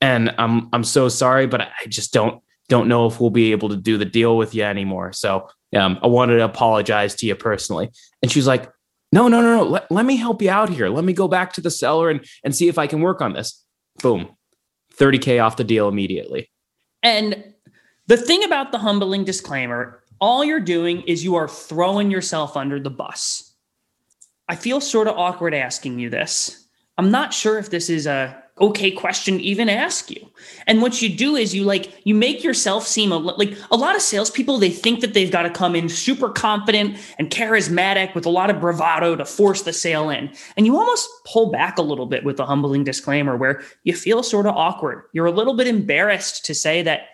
And 0.00 0.34
I'm 0.38 0.68
I'm 0.72 0.84
so 0.84 1.08
sorry, 1.08 1.46
but 1.46 1.60
I 1.60 1.86
just 1.86 2.12
don't 2.12 2.42
don't 2.72 2.88
know 2.88 3.06
if 3.06 3.20
we'll 3.20 3.28
be 3.28 3.52
able 3.52 3.68
to 3.68 3.76
do 3.76 3.98
the 3.98 4.06
deal 4.06 4.38
with 4.38 4.54
you 4.54 4.62
anymore. 4.62 5.12
So 5.12 5.46
um, 5.76 5.98
I 6.02 6.06
wanted 6.06 6.38
to 6.38 6.44
apologize 6.46 7.14
to 7.16 7.26
you 7.26 7.34
personally. 7.34 7.90
And 8.22 8.32
she's 8.32 8.46
like, 8.46 8.72
no, 9.12 9.28
no, 9.28 9.42
no, 9.42 9.58
no. 9.58 9.64
Let, 9.64 9.90
let 9.90 10.06
me 10.06 10.16
help 10.16 10.40
you 10.40 10.48
out 10.48 10.70
here. 10.70 10.88
Let 10.88 11.04
me 11.04 11.12
go 11.12 11.28
back 11.28 11.52
to 11.52 11.60
the 11.60 11.70
seller 11.70 12.08
and, 12.08 12.24
and 12.42 12.56
see 12.56 12.68
if 12.68 12.78
I 12.78 12.86
can 12.86 13.02
work 13.02 13.20
on 13.20 13.34
this. 13.34 13.62
Boom. 14.02 14.34
30K 14.96 15.44
off 15.44 15.58
the 15.58 15.64
deal 15.64 15.86
immediately. 15.86 16.50
And 17.02 17.52
the 18.06 18.16
thing 18.16 18.42
about 18.42 18.72
the 18.72 18.78
humbling 18.78 19.24
disclaimer, 19.24 20.02
all 20.18 20.42
you're 20.42 20.58
doing 20.58 21.02
is 21.02 21.22
you 21.22 21.34
are 21.34 21.48
throwing 21.48 22.10
yourself 22.10 22.56
under 22.56 22.80
the 22.80 22.88
bus. 22.88 23.52
I 24.48 24.56
feel 24.56 24.80
sort 24.80 25.08
of 25.08 25.18
awkward 25.18 25.52
asking 25.52 25.98
you 25.98 26.08
this. 26.08 26.66
I'm 26.96 27.10
not 27.10 27.34
sure 27.34 27.58
if 27.58 27.68
this 27.68 27.90
is 27.90 28.06
a 28.06 28.41
okay 28.60 28.90
question 28.90 29.40
even 29.40 29.68
ask 29.68 30.10
you. 30.10 30.30
And 30.66 30.82
what 30.82 31.00
you 31.00 31.08
do 31.08 31.36
is 31.36 31.54
you 31.54 31.64
like 31.64 31.92
you 32.04 32.14
make 32.14 32.44
yourself 32.44 32.86
seem 32.86 33.10
a, 33.10 33.16
like 33.16 33.56
a 33.70 33.76
lot 33.76 33.96
of 33.96 34.02
salespeople. 34.02 34.58
They 34.58 34.70
think 34.70 35.00
that 35.00 35.14
they've 35.14 35.30
got 35.30 35.42
to 35.42 35.50
come 35.50 35.74
in 35.74 35.88
super 35.88 36.28
confident 36.28 36.98
and 37.18 37.30
charismatic 37.30 38.14
with 38.14 38.26
a 38.26 38.30
lot 38.30 38.50
of 38.50 38.60
bravado 38.60 39.16
to 39.16 39.24
force 39.24 39.62
the 39.62 39.72
sale 39.72 40.10
in. 40.10 40.30
And 40.56 40.66
you 40.66 40.76
almost 40.76 41.08
pull 41.24 41.50
back 41.50 41.78
a 41.78 41.82
little 41.82 42.06
bit 42.06 42.24
with 42.24 42.38
a 42.40 42.46
humbling 42.46 42.84
disclaimer 42.84 43.36
where 43.36 43.62
you 43.84 43.94
feel 43.94 44.22
sort 44.22 44.46
of 44.46 44.54
awkward. 44.54 45.04
You're 45.12 45.26
a 45.26 45.32
little 45.32 45.54
bit 45.54 45.66
embarrassed 45.66 46.44
to 46.44 46.54
say 46.54 46.82
that 46.82 47.08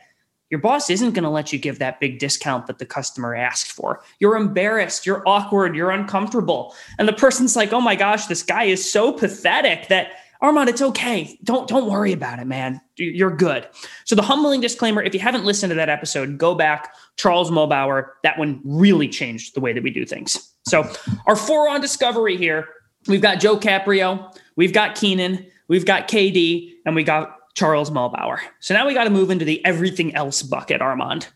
your 0.51 0.61
boss 0.61 0.89
isn't 0.89 1.13
going 1.13 1.25
to 1.25 1.31
let 1.31 1.53
you 1.53 1.59
give 1.59 1.79
that 1.79 2.01
big 2.01 2.19
discount 2.19 2.67
that 2.67 2.79
the 2.79 2.87
customer 2.87 3.35
asked 3.35 3.71
for. 3.71 4.03
You're 4.19 4.37
embarrassed, 4.37 5.05
you're 5.05 5.23
awkward, 5.27 5.77
you're 5.77 5.91
uncomfortable. 5.91 6.75
And 6.99 7.07
the 7.07 7.13
person's 7.13 7.55
like, 7.55 7.73
"Oh 7.73 7.83
my 7.83 7.95
gosh, 7.95 8.27
this 8.27 8.43
guy 8.43 8.65
is 8.65 8.91
so 8.91 9.13
pathetic 9.13 9.89
that 9.89 10.13
Armand, 10.41 10.69
it's 10.69 10.83
okay. 10.83 11.39
Don't 11.43 11.69
don't 11.69 11.91
worry 11.91 12.13
about 12.13 12.39
it, 12.39 12.47
man. 12.47 12.81
You're 12.97 13.35
good." 13.35 13.69
So 14.05 14.15
the 14.15 14.23
humbling 14.23 14.61
disclaimer, 14.61 15.03
if 15.03 15.15
you 15.15 15.21
haven't 15.21 15.45
listened 15.45 15.71
to 15.71 15.75
that 15.75 15.89
episode, 15.89 16.39
go 16.39 16.55
back. 16.55 16.95
Charles 17.17 17.51
Muhlbauer, 17.51 18.11
that 18.23 18.39
one 18.39 18.61
really 18.65 19.09
changed 19.09 19.55
the 19.55 19.61
way 19.61 19.73
that 19.73 19.83
we 19.83 19.91
do 19.91 20.07
things. 20.07 20.53
So 20.67 20.89
our 21.27 21.37
four 21.37 21.69
on 21.69 21.81
discovery 21.81 22.37
here, 22.37 22.69
we've 23.09 23.23
got 23.23 23.41
Joe 23.41 23.59
Caprio, 23.59 24.33
we've 24.57 24.73
got 24.73 24.95
Keenan, 24.95 25.47
we've 25.67 25.85
got 25.85 26.09
KD, 26.09 26.75
and 26.87 26.95
we 26.95 27.03
got 27.03 27.37
Charles 27.55 27.91
Muhlbauer. 27.91 28.39
So 28.61 28.75
now 28.75 28.87
we 28.87 28.95
got 28.95 29.05
to 29.05 29.11
move 29.11 29.31
into 29.31 29.45
the 29.45 29.65
everything 29.65 30.15
else 30.15 30.43
bucket, 30.43 30.81
Armand. 30.81 31.27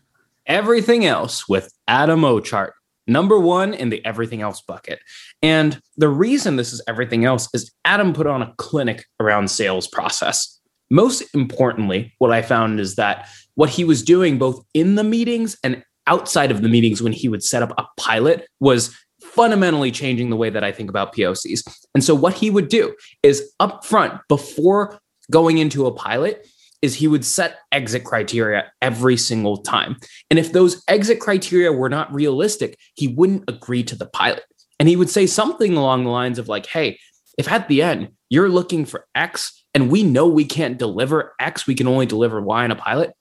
Everything 0.45 1.05
else 1.05 1.47
with 1.47 1.73
Adam 1.87 2.21
Ochart, 2.21 2.71
number 3.07 3.39
one 3.39 3.73
in 3.73 3.89
the 3.89 4.03
everything 4.05 4.41
else 4.41 4.61
bucket. 4.61 4.99
And 5.41 5.79
the 5.97 6.09
reason 6.09 6.55
this 6.55 6.73
is 6.73 6.81
everything 6.87 7.25
else 7.25 7.49
is 7.53 7.71
Adam 7.85 8.13
put 8.13 8.27
on 8.27 8.41
a 8.41 8.53
clinic 8.57 9.05
around 9.19 9.49
sales 9.49 9.87
process. 9.87 10.59
Most 10.89 11.23
importantly, 11.33 12.13
what 12.19 12.31
I 12.31 12.41
found 12.41 12.79
is 12.79 12.95
that 12.95 13.27
what 13.55 13.69
he 13.69 13.83
was 13.83 14.03
doing 14.03 14.37
both 14.37 14.63
in 14.73 14.95
the 14.95 15.03
meetings 15.03 15.57
and 15.63 15.83
outside 16.07 16.51
of 16.51 16.61
the 16.61 16.69
meetings 16.69 17.01
when 17.01 17.13
he 17.13 17.29
would 17.29 17.43
set 17.43 17.63
up 17.63 17.73
a 17.77 17.85
pilot 17.97 18.47
was 18.59 18.95
fundamentally 19.21 19.89
changing 19.89 20.29
the 20.29 20.35
way 20.35 20.49
that 20.49 20.63
I 20.63 20.71
think 20.71 20.89
about 20.89 21.15
POCs. 21.15 21.63
And 21.95 22.03
so 22.03 22.13
what 22.13 22.33
he 22.33 22.49
would 22.49 22.67
do 22.67 22.93
is 23.23 23.51
up 23.59 23.85
front 23.85 24.19
before 24.27 24.99
going 25.31 25.57
into 25.57 25.85
a 25.85 25.93
pilot 25.93 26.45
is 26.83 26.93
he 26.93 27.07
would 27.07 27.25
set 27.25 27.59
exit 27.71 28.03
criteria 28.03 28.71
every 28.81 29.17
single 29.17 29.57
time. 29.57 29.95
And 30.29 30.37
if 30.37 30.51
those 30.51 30.83
exit 30.87 31.19
criteria 31.19 31.71
were 31.71 31.89
not 31.89 32.13
realistic, 32.13 32.77
he 32.93 33.07
wouldn't 33.07 33.49
agree 33.49 33.83
to 33.85 33.95
the 33.95 34.05
pilot. 34.05 34.43
And 34.79 34.89
he 34.89 34.97
would 34.97 35.09
say 35.09 35.25
something 35.25 35.75
along 35.75 36.03
the 36.03 36.09
lines 36.11 36.37
of 36.37 36.49
like, 36.49 36.65
"Hey, 36.65 36.99
if 37.37 37.49
at 37.49 37.69
the 37.69 37.81
end 37.81 38.09
you're 38.29 38.49
looking 38.49 38.83
for 38.85 39.07
X 39.15 39.63
and 39.73 39.89
we 39.89 40.03
know 40.03 40.27
we 40.27 40.45
can't 40.45 40.77
deliver 40.77 41.33
X, 41.39 41.65
we 41.65 41.73
can 41.73 41.87
only 41.87 42.05
deliver 42.05 42.41
Y 42.41 42.65
in 42.65 42.71
a 42.71 42.75
pilot, 42.75 43.13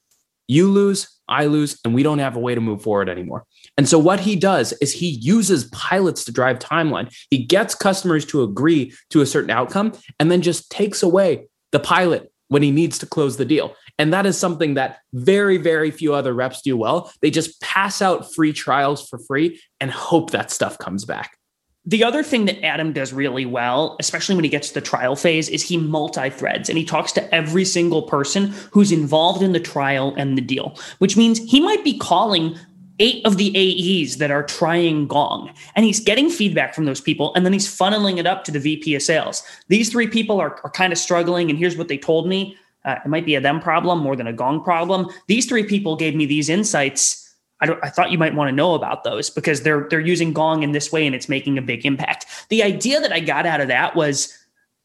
you 0.48 0.68
lose, 0.68 1.08
I 1.28 1.46
lose, 1.46 1.78
and 1.84 1.94
we 1.94 2.02
don't 2.02 2.18
have 2.18 2.36
a 2.36 2.40
way 2.40 2.54
to 2.54 2.60
move 2.60 2.82
forward 2.82 3.08
anymore. 3.08 3.44
And 3.78 3.88
so 3.88 3.98
what 3.98 4.20
he 4.20 4.34
does 4.34 4.72
is 4.80 4.92
he 4.92 5.18
uses 5.22 5.64
pilots 5.66 6.24
to 6.24 6.32
drive 6.32 6.58
timeline. 6.58 7.14
He 7.30 7.44
gets 7.44 7.76
customers 7.76 8.26
to 8.26 8.42
agree 8.42 8.92
to 9.10 9.20
a 9.20 9.26
certain 9.26 9.50
outcome 9.50 9.92
and 10.18 10.30
then 10.32 10.42
just 10.42 10.68
takes 10.70 11.02
away 11.02 11.46
the 11.70 11.78
pilot 11.78 12.31
when 12.52 12.62
he 12.62 12.70
needs 12.70 12.98
to 12.98 13.06
close 13.06 13.38
the 13.38 13.44
deal. 13.44 13.74
And 13.98 14.12
that 14.12 14.26
is 14.26 14.38
something 14.38 14.74
that 14.74 14.98
very, 15.12 15.56
very 15.56 15.90
few 15.90 16.14
other 16.14 16.34
reps 16.34 16.62
do 16.62 16.76
well. 16.76 17.10
They 17.22 17.30
just 17.30 17.60
pass 17.60 18.02
out 18.02 18.32
free 18.34 18.52
trials 18.52 19.08
for 19.08 19.18
free 19.18 19.60
and 19.80 19.90
hope 19.90 20.30
that 20.30 20.50
stuff 20.50 20.78
comes 20.78 21.04
back. 21.04 21.38
The 21.84 22.04
other 22.04 22.22
thing 22.22 22.44
that 22.44 22.64
Adam 22.64 22.92
does 22.92 23.12
really 23.12 23.44
well, 23.44 23.96
especially 23.98 24.36
when 24.36 24.44
he 24.44 24.50
gets 24.50 24.68
to 24.68 24.74
the 24.74 24.80
trial 24.80 25.16
phase, 25.16 25.48
is 25.48 25.64
he 25.64 25.76
multi 25.76 26.30
threads 26.30 26.68
and 26.68 26.78
he 26.78 26.84
talks 26.84 27.10
to 27.12 27.34
every 27.34 27.64
single 27.64 28.02
person 28.02 28.54
who's 28.70 28.92
involved 28.92 29.42
in 29.42 29.52
the 29.52 29.58
trial 29.58 30.14
and 30.16 30.38
the 30.38 30.42
deal, 30.42 30.78
which 30.98 31.16
means 31.16 31.38
he 31.38 31.58
might 31.60 31.82
be 31.82 31.98
calling 31.98 32.56
eight 33.02 33.26
of 33.26 33.36
the 33.36 33.50
AEs 33.54 34.18
that 34.18 34.30
are 34.30 34.44
trying 34.44 35.08
Gong 35.08 35.52
and 35.74 35.84
he's 35.84 36.00
getting 36.00 36.30
feedback 36.30 36.72
from 36.72 36.84
those 36.84 37.00
people 37.00 37.34
and 37.34 37.44
then 37.44 37.52
he's 37.52 37.66
funneling 37.66 38.18
it 38.18 38.26
up 38.26 38.44
to 38.44 38.52
the 38.52 38.60
VP 38.60 38.94
of 38.94 39.02
sales. 39.02 39.42
These 39.68 39.90
three 39.90 40.06
people 40.06 40.40
are, 40.40 40.60
are 40.62 40.70
kind 40.70 40.92
of 40.92 40.98
struggling 40.98 41.50
and 41.50 41.58
here's 41.58 41.76
what 41.76 41.88
they 41.88 41.98
told 41.98 42.28
me. 42.28 42.56
Uh, 42.84 42.96
it 43.04 43.08
might 43.08 43.26
be 43.26 43.34
a 43.34 43.40
them 43.40 43.60
problem 43.60 43.98
more 43.98 44.16
than 44.16 44.28
a 44.28 44.32
Gong 44.32 44.62
problem. 44.62 45.08
These 45.26 45.46
three 45.46 45.64
people 45.64 45.96
gave 45.96 46.14
me 46.14 46.26
these 46.26 46.48
insights 46.48 47.18
I, 47.60 47.76
I, 47.82 47.90
thought 47.90 48.10
you 48.10 48.18
might 48.18 48.34
want 48.34 48.48
to 48.48 48.54
know 48.54 48.74
about 48.74 49.04
those 49.04 49.30
because 49.30 49.62
they're 49.62 49.86
they're 49.88 50.00
using 50.00 50.32
Gong 50.32 50.64
in 50.64 50.72
this 50.72 50.90
way 50.90 51.06
and 51.06 51.14
it's 51.14 51.28
making 51.28 51.58
a 51.58 51.62
big 51.62 51.86
impact. 51.86 52.26
The 52.48 52.62
idea 52.62 53.00
that 53.00 53.12
I 53.12 53.20
got 53.20 53.46
out 53.46 53.60
of 53.60 53.68
that 53.68 53.94
was 53.94 54.36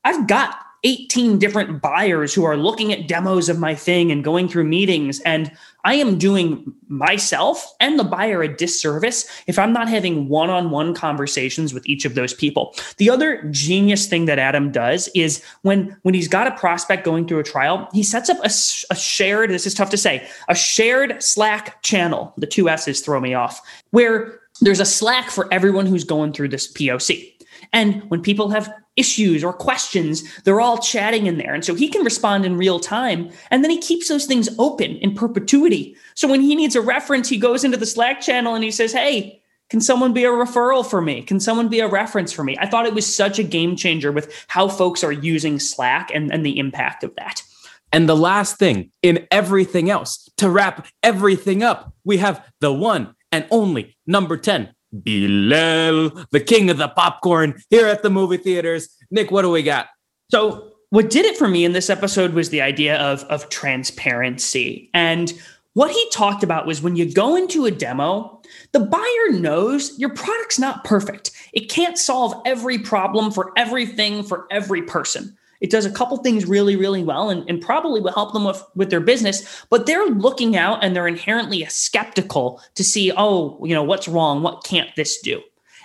I've 0.03 0.27
got 0.27 0.55
18 0.87 1.37
different 1.37 1.81
buyers 1.81 2.33
who 2.33 2.45
are 2.45 2.55
looking 2.55 2.93
at 2.93 3.09
demos 3.09 3.49
of 3.49 3.59
my 3.59 3.75
thing 3.75 4.09
and 4.09 4.23
going 4.23 4.47
through 4.47 4.63
meetings. 4.63 5.19
And 5.21 5.51
I 5.83 5.95
am 5.95 6.17
doing 6.17 6.73
myself 6.87 7.73
and 7.81 7.99
the 7.99 8.05
buyer 8.05 8.41
a 8.41 8.55
disservice 8.55 9.29
if 9.47 9.59
I'm 9.59 9.73
not 9.73 9.89
having 9.89 10.29
one 10.29 10.49
on 10.49 10.71
one 10.71 10.93
conversations 10.93 11.73
with 11.73 11.85
each 11.87 12.05
of 12.05 12.15
those 12.15 12.33
people. 12.33 12.73
The 12.97 13.09
other 13.09 13.43
genius 13.51 14.07
thing 14.07 14.27
that 14.27 14.39
Adam 14.39 14.71
does 14.71 15.09
is 15.13 15.43
when, 15.63 15.95
when 16.03 16.13
he's 16.13 16.29
got 16.29 16.47
a 16.47 16.55
prospect 16.55 17.03
going 17.03 17.27
through 17.27 17.39
a 17.39 17.43
trial, 17.43 17.89
he 17.91 18.01
sets 18.01 18.29
up 18.29 18.37
a, 18.37 18.49
a 18.89 18.95
shared, 18.95 19.49
this 19.49 19.67
is 19.67 19.73
tough 19.73 19.89
to 19.89 19.97
say, 19.97 20.25
a 20.47 20.55
shared 20.55 21.21
Slack 21.21 21.81
channel. 21.83 22.33
The 22.37 22.47
two 22.47 22.69
S's 22.69 23.01
throw 23.01 23.19
me 23.19 23.33
off, 23.33 23.59
where 23.91 24.39
there's 24.61 24.79
a 24.79 24.85
Slack 24.85 25.31
for 25.31 25.51
everyone 25.53 25.85
who's 25.85 26.05
going 26.05 26.31
through 26.31 26.47
this 26.47 26.71
POC. 26.71 27.33
And 27.73 28.09
when 28.09 28.21
people 28.21 28.49
have 28.51 28.73
issues 28.97 29.43
or 29.43 29.53
questions, 29.53 30.23
they're 30.41 30.59
all 30.59 30.79
chatting 30.79 31.27
in 31.27 31.37
there. 31.37 31.53
And 31.53 31.63
so 31.63 31.75
he 31.75 31.87
can 31.87 32.03
respond 32.03 32.45
in 32.45 32.57
real 32.57 32.79
time. 32.79 33.29
And 33.51 33.63
then 33.63 33.71
he 33.71 33.79
keeps 33.79 34.07
those 34.07 34.25
things 34.25 34.49
open 34.59 34.97
in 34.97 35.15
perpetuity. 35.15 35.95
So 36.15 36.27
when 36.27 36.41
he 36.41 36.55
needs 36.55 36.75
a 36.75 36.81
reference, 36.81 37.29
he 37.29 37.37
goes 37.37 37.63
into 37.63 37.77
the 37.77 37.85
Slack 37.85 38.21
channel 38.21 38.55
and 38.55 38.63
he 38.63 38.71
says, 38.71 38.91
Hey, 38.91 39.41
can 39.69 39.81
someone 39.81 40.13
be 40.13 40.23
a 40.23 40.29
referral 40.29 40.85
for 40.85 41.01
me? 41.01 41.21
Can 41.21 41.39
someone 41.39 41.67
be 41.67 41.79
a 41.79 41.87
reference 41.87 42.31
for 42.31 42.43
me? 42.43 42.55
I 42.59 42.67
thought 42.67 42.85
it 42.85 42.93
was 42.93 43.13
such 43.13 43.37
a 43.37 43.43
game 43.43 43.75
changer 43.75 44.11
with 44.11 44.45
how 44.47 44.67
folks 44.69 45.03
are 45.03 45.11
using 45.11 45.59
Slack 45.59 46.09
and, 46.13 46.31
and 46.31 46.45
the 46.45 46.57
impact 46.57 47.03
of 47.03 47.13
that. 47.15 47.43
And 47.91 48.07
the 48.07 48.15
last 48.15 48.57
thing 48.57 48.91
in 49.01 49.27
everything 49.31 49.89
else, 49.89 50.29
to 50.37 50.49
wrap 50.49 50.87
everything 51.03 51.63
up, 51.63 51.93
we 52.03 52.17
have 52.17 52.45
the 52.59 52.71
one 52.71 53.15
and 53.31 53.45
only 53.51 53.97
number 54.05 54.37
10, 54.37 54.73
Bilal, 54.93 56.11
the 56.31 56.39
king 56.39 56.69
of 56.69 56.77
the 56.77 56.87
popcorn 56.87 57.61
here 57.69 57.87
at 57.87 58.03
the 58.03 58.09
movie 58.09 58.37
theaters. 58.37 58.89
Nick, 59.11 59.31
what 59.31 59.41
do 59.41 59.51
we 59.51 59.63
got? 59.63 59.87
So, 60.31 60.73
what 60.89 61.09
did 61.09 61.25
it 61.25 61.37
for 61.37 61.47
me 61.47 61.65
in 61.65 61.73
this 61.73 61.89
episode 61.89 62.33
was 62.33 62.49
the 62.49 62.61
idea 62.61 62.97
of, 62.97 63.23
of 63.25 63.49
transparency. 63.49 64.89
And 64.93 65.33
what 65.73 65.91
he 65.91 66.09
talked 66.09 66.43
about 66.43 66.65
was 66.65 66.81
when 66.81 66.95
you 66.95 67.13
go 67.13 67.35
into 67.35 67.65
a 67.65 67.71
demo, 67.71 68.41
the 68.71 68.79
buyer 68.79 69.39
knows 69.39 69.99
your 69.99 70.09
product's 70.09 70.57
not 70.57 70.83
perfect. 70.83 71.31
It 71.53 71.69
can't 71.69 71.97
solve 71.97 72.41
every 72.45 72.79
problem 72.79 73.31
for 73.31 73.51
everything 73.57 74.23
for 74.23 74.47
every 74.49 74.81
person. 74.81 75.36
It 75.61 75.71
does 75.71 75.85
a 75.85 75.91
couple 75.91 76.17
things 76.17 76.45
really, 76.45 76.75
really 76.75 77.03
well 77.03 77.29
and, 77.29 77.47
and 77.49 77.61
probably 77.61 78.01
will 78.01 78.13
help 78.13 78.33
them 78.33 78.43
with, 78.43 78.63
with 78.75 78.89
their 78.89 78.99
business, 78.99 79.63
but 79.69 79.85
they're 79.85 80.05
looking 80.05 80.55
out 80.55 80.83
and 80.83 80.95
they're 80.95 81.07
inherently 81.07 81.65
skeptical 81.65 82.61
to 82.75 82.83
see, 82.83 83.11
oh, 83.15 83.59
you 83.65 83.73
know, 83.73 83.83
what's 83.83 84.07
wrong? 84.07 84.43
What 84.43 84.63
can't 84.63 84.89
this 84.95 85.19
do? 85.21 85.41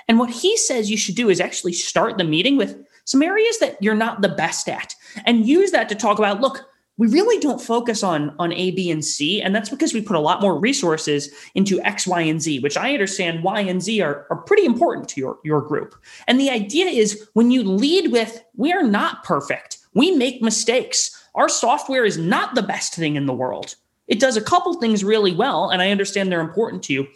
And 0.09 0.19
what 0.19 0.31
he 0.31 0.57
says 0.57 0.91
you 0.91 0.97
should 0.97 1.15
do 1.15 1.31
is 1.31 1.41
actually 1.41 1.73
start 1.73 2.19
the 2.19 2.25
meeting 2.25 2.57
with 2.57 2.85
some 3.05 3.23
areas 3.23 3.59
that 3.59 3.81
you're 3.83 3.95
not 3.95 4.21
the 4.21 4.29
best 4.29 4.69
at 4.69 4.95
and 5.25 5.47
use 5.47 5.71
that 5.71 5.89
to 5.89 5.95
talk 5.95 6.19
about, 6.19 6.41
look, 6.41 6.67
we 7.03 7.09
really 7.09 7.41
don't 7.41 7.61
focus 7.61 8.05
on 8.05 8.33
on 8.39 8.53
A, 8.53 8.71
B, 8.71 8.89
and 8.89 9.05
C, 9.05 9.43
and 9.43 9.53
that's 9.53 9.69
because 9.69 9.93
we 9.93 10.01
put 10.01 10.15
a 10.15 10.21
lot 10.21 10.41
more 10.41 10.57
resources 10.57 11.35
into 11.57 11.81
X, 11.81 12.07
Y, 12.07 12.21
and 12.21 12.41
Z, 12.41 12.61
which 12.61 12.77
I 12.77 12.93
understand 12.93 13.43
Y 13.43 13.61
and 13.63 13.83
Z 13.83 14.01
are, 14.03 14.25
are 14.31 14.37
pretty 14.37 14.65
important 14.65 15.09
to 15.09 15.21
your, 15.21 15.41
your 15.43 15.63
group. 15.63 15.97
And 16.29 16.39
the 16.39 16.49
idea 16.49 16.87
is 16.87 17.29
when 17.33 17.51
you 17.51 17.65
lead 17.65 18.13
with 18.13 18.45
we 18.55 18.73
are 18.73 18.85
not 18.85 19.25
perfect, 19.25 19.79
we 19.95 20.13
make 20.13 20.43
mistakes. 20.43 21.27
Our 21.35 21.49
software 21.49 22.05
is 22.05 22.19
not 22.19 22.55
the 22.55 22.63
best 22.63 22.95
thing 22.95 23.17
in 23.17 23.27
the 23.27 23.35
world. 23.35 23.75
It 24.07 24.21
does 24.21 24.37
a 24.37 24.41
couple 24.41 24.73
things 24.75 25.03
really 25.03 25.35
well, 25.35 25.71
and 25.71 25.83
I 25.83 25.91
understand 25.91 26.31
they're 26.31 26.41
important 26.41 26.85
to 26.85 26.93
you. 26.93 27.09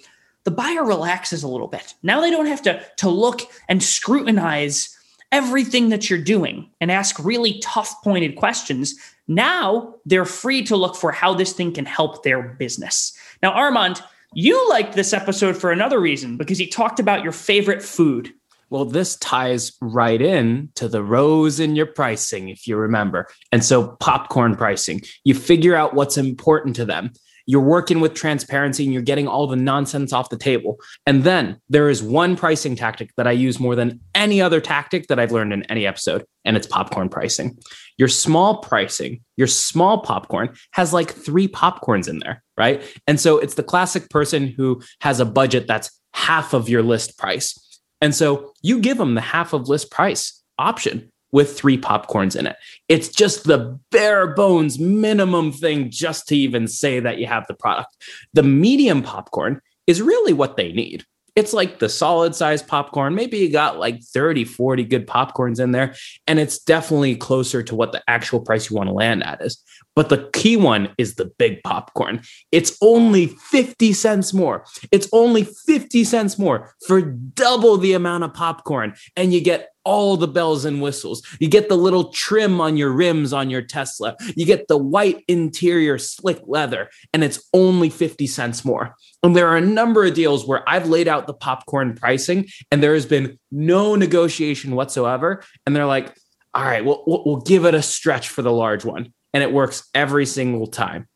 The 0.42 0.50
buyer 0.50 0.84
relaxes 0.84 1.44
a 1.44 1.48
little 1.48 1.68
bit. 1.68 1.94
Now 2.02 2.20
they 2.20 2.32
don't 2.32 2.46
have 2.46 2.62
to, 2.62 2.84
to 2.96 3.08
look 3.08 3.42
and 3.68 3.80
scrutinize 3.80 4.98
everything 5.30 5.90
that 5.90 6.10
you're 6.10 6.18
doing 6.18 6.70
and 6.80 6.90
ask 6.90 7.24
really 7.24 7.60
tough 7.60 8.02
pointed 8.02 8.34
questions 8.34 8.96
now 9.28 9.94
they're 10.04 10.24
free 10.24 10.62
to 10.64 10.76
look 10.76 10.96
for 10.96 11.12
how 11.12 11.34
this 11.34 11.52
thing 11.52 11.72
can 11.72 11.84
help 11.84 12.22
their 12.22 12.42
business. 12.42 13.12
Now, 13.42 13.52
Armand, 13.52 14.02
you 14.34 14.68
liked 14.68 14.94
this 14.94 15.12
episode 15.12 15.56
for 15.56 15.72
another 15.72 16.00
reason 16.00 16.36
because 16.36 16.58
he 16.58 16.66
talked 16.66 17.00
about 17.00 17.22
your 17.22 17.32
favorite 17.32 17.82
food. 17.82 18.32
Well, 18.68 18.84
this 18.84 19.16
ties 19.16 19.72
right 19.80 20.20
in 20.20 20.70
to 20.74 20.88
the 20.88 21.02
rows 21.02 21.60
in 21.60 21.76
your 21.76 21.86
pricing, 21.86 22.48
if 22.48 22.66
you 22.66 22.76
remember. 22.76 23.28
And 23.52 23.64
so, 23.64 23.96
popcorn 24.00 24.56
pricing, 24.56 25.02
you 25.22 25.34
figure 25.34 25.76
out 25.76 25.94
what's 25.94 26.18
important 26.18 26.74
to 26.76 26.84
them 26.84 27.12
you're 27.46 27.62
working 27.62 28.00
with 28.00 28.14
transparency 28.14 28.84
and 28.84 28.92
you're 28.92 29.02
getting 29.02 29.28
all 29.28 29.46
the 29.46 29.56
nonsense 29.56 30.12
off 30.12 30.30
the 30.30 30.36
table. 30.36 30.78
And 31.06 31.24
then 31.24 31.60
there 31.68 31.88
is 31.88 32.02
one 32.02 32.36
pricing 32.36 32.76
tactic 32.76 33.14
that 33.16 33.26
I 33.26 33.32
use 33.32 33.58
more 33.60 33.76
than 33.76 34.00
any 34.14 34.42
other 34.42 34.60
tactic 34.60 35.06
that 35.06 35.18
I've 35.18 35.32
learned 35.32 35.52
in 35.52 35.62
any 35.64 35.86
episode, 35.86 36.24
and 36.44 36.56
it's 36.56 36.66
popcorn 36.66 37.08
pricing. 37.08 37.56
Your 37.96 38.08
small 38.08 38.58
pricing, 38.58 39.20
your 39.36 39.46
small 39.46 40.00
popcorn 40.00 40.54
has 40.72 40.92
like 40.92 41.10
three 41.10 41.48
popcorns 41.48 42.08
in 42.08 42.18
there, 42.18 42.42
right? 42.58 42.82
And 43.06 43.20
so 43.20 43.38
it's 43.38 43.54
the 43.54 43.62
classic 43.62 44.10
person 44.10 44.48
who 44.48 44.82
has 45.00 45.20
a 45.20 45.24
budget 45.24 45.66
that's 45.66 45.90
half 46.14 46.52
of 46.52 46.68
your 46.68 46.82
list 46.82 47.18
price. 47.18 47.80
And 48.00 48.14
so 48.14 48.52
you 48.62 48.80
give 48.80 48.98
them 48.98 49.14
the 49.14 49.20
half 49.20 49.52
of 49.52 49.68
list 49.68 49.90
price 49.90 50.42
option 50.58 51.10
with 51.32 51.58
three 51.58 51.78
popcorns 51.78 52.36
in 52.36 52.46
it. 52.46 52.56
It's 52.88 53.08
just 53.08 53.44
the 53.44 53.78
bare 53.90 54.34
bones 54.34 54.78
minimum 54.78 55.52
thing 55.52 55.90
just 55.90 56.28
to 56.28 56.36
even 56.36 56.68
say 56.68 57.00
that 57.00 57.18
you 57.18 57.26
have 57.26 57.46
the 57.46 57.54
product. 57.54 57.96
The 58.32 58.42
medium 58.42 59.02
popcorn 59.02 59.60
is 59.86 60.02
really 60.02 60.32
what 60.32 60.56
they 60.56 60.72
need. 60.72 61.04
It's 61.36 61.52
like 61.52 61.80
the 61.80 61.90
solid 61.90 62.34
size 62.34 62.62
popcorn. 62.62 63.14
Maybe 63.14 63.36
you 63.36 63.50
got 63.52 63.78
like 63.78 64.02
30, 64.02 64.44
40 64.44 64.84
good 64.84 65.06
popcorns 65.06 65.60
in 65.60 65.72
there. 65.72 65.94
And 66.26 66.38
it's 66.38 66.58
definitely 66.58 67.14
closer 67.14 67.62
to 67.62 67.74
what 67.74 67.92
the 67.92 68.02
actual 68.08 68.40
price 68.40 68.70
you 68.70 68.76
want 68.76 68.88
to 68.88 68.94
land 68.94 69.22
at 69.22 69.42
is. 69.42 69.62
But 69.94 70.08
the 70.08 70.30
key 70.32 70.56
one 70.56 70.94
is 70.96 71.16
the 71.16 71.26
big 71.26 71.62
popcorn. 71.62 72.22
It's 72.52 72.76
only 72.80 73.26
50 73.26 73.92
cents 73.92 74.32
more. 74.32 74.64
It's 74.90 75.08
only 75.12 75.44
50 75.44 76.04
cents 76.04 76.38
more 76.38 76.74
for 76.86 77.02
double 77.02 77.76
the 77.76 77.92
amount 77.92 78.24
of 78.24 78.32
popcorn. 78.32 78.94
And 79.14 79.34
you 79.34 79.42
get 79.42 79.68
all 79.86 80.16
the 80.16 80.28
bells 80.28 80.64
and 80.64 80.82
whistles. 80.82 81.22
You 81.38 81.48
get 81.48 81.68
the 81.68 81.76
little 81.76 82.10
trim 82.12 82.60
on 82.60 82.76
your 82.76 82.90
rims 82.90 83.32
on 83.32 83.48
your 83.48 83.62
Tesla. 83.62 84.16
You 84.34 84.44
get 84.44 84.66
the 84.66 84.76
white 84.76 85.24
interior 85.28 85.96
slick 85.96 86.40
leather, 86.44 86.90
and 87.14 87.22
it's 87.22 87.48
only 87.54 87.88
50 87.88 88.26
cents 88.26 88.64
more. 88.64 88.96
And 89.22 89.34
there 89.34 89.48
are 89.48 89.56
a 89.56 89.60
number 89.60 90.04
of 90.04 90.14
deals 90.14 90.46
where 90.46 90.68
I've 90.68 90.88
laid 90.88 91.06
out 91.06 91.26
the 91.26 91.34
popcorn 91.34 91.94
pricing, 91.94 92.48
and 92.70 92.82
there 92.82 92.94
has 92.94 93.06
been 93.06 93.38
no 93.50 93.94
negotiation 93.94 94.74
whatsoever. 94.74 95.42
And 95.64 95.74
they're 95.74 95.86
like, 95.86 96.14
all 96.52 96.64
right, 96.64 96.84
we'll, 96.84 97.04
we'll 97.06 97.40
give 97.40 97.64
it 97.64 97.74
a 97.74 97.82
stretch 97.82 98.28
for 98.28 98.42
the 98.42 98.52
large 98.52 98.84
one. 98.84 99.12
And 99.32 99.42
it 99.42 99.52
works 99.52 99.88
every 99.94 100.26
single 100.26 100.66
time. 100.66 101.06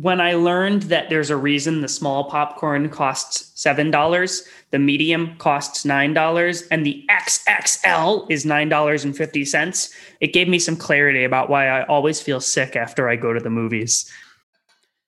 When 0.00 0.20
I 0.20 0.34
learned 0.34 0.82
that 0.84 1.08
there's 1.08 1.30
a 1.30 1.36
reason 1.38 1.80
the 1.80 1.88
small 1.88 2.24
popcorn 2.24 2.90
costs 2.90 3.50
$7, 3.56 4.46
the 4.70 4.78
medium 4.78 5.34
costs 5.38 5.86
$9, 5.86 6.68
and 6.70 6.84
the 6.84 7.02
XXL 7.08 8.26
is 8.30 8.44
$9.50, 8.44 9.94
it 10.20 10.34
gave 10.34 10.48
me 10.48 10.58
some 10.58 10.76
clarity 10.76 11.24
about 11.24 11.48
why 11.48 11.68
I 11.68 11.86
always 11.86 12.20
feel 12.20 12.40
sick 12.42 12.76
after 12.76 13.08
I 13.08 13.16
go 13.16 13.32
to 13.32 13.40
the 13.40 13.48
movies. 13.48 14.12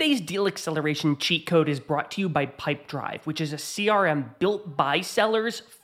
Today's 0.00 0.20
deal 0.20 0.46
acceleration 0.46 1.16
cheat 1.16 1.44
code 1.44 1.68
is 1.68 1.80
brought 1.80 2.12
to 2.12 2.20
you 2.20 2.28
by 2.28 2.46
Pipedrive, 2.46 3.26
which 3.26 3.40
is 3.40 3.52
a 3.52 3.56
CRM 3.56 4.38
built 4.38 4.76
by 4.76 5.00
sellers 5.00 5.62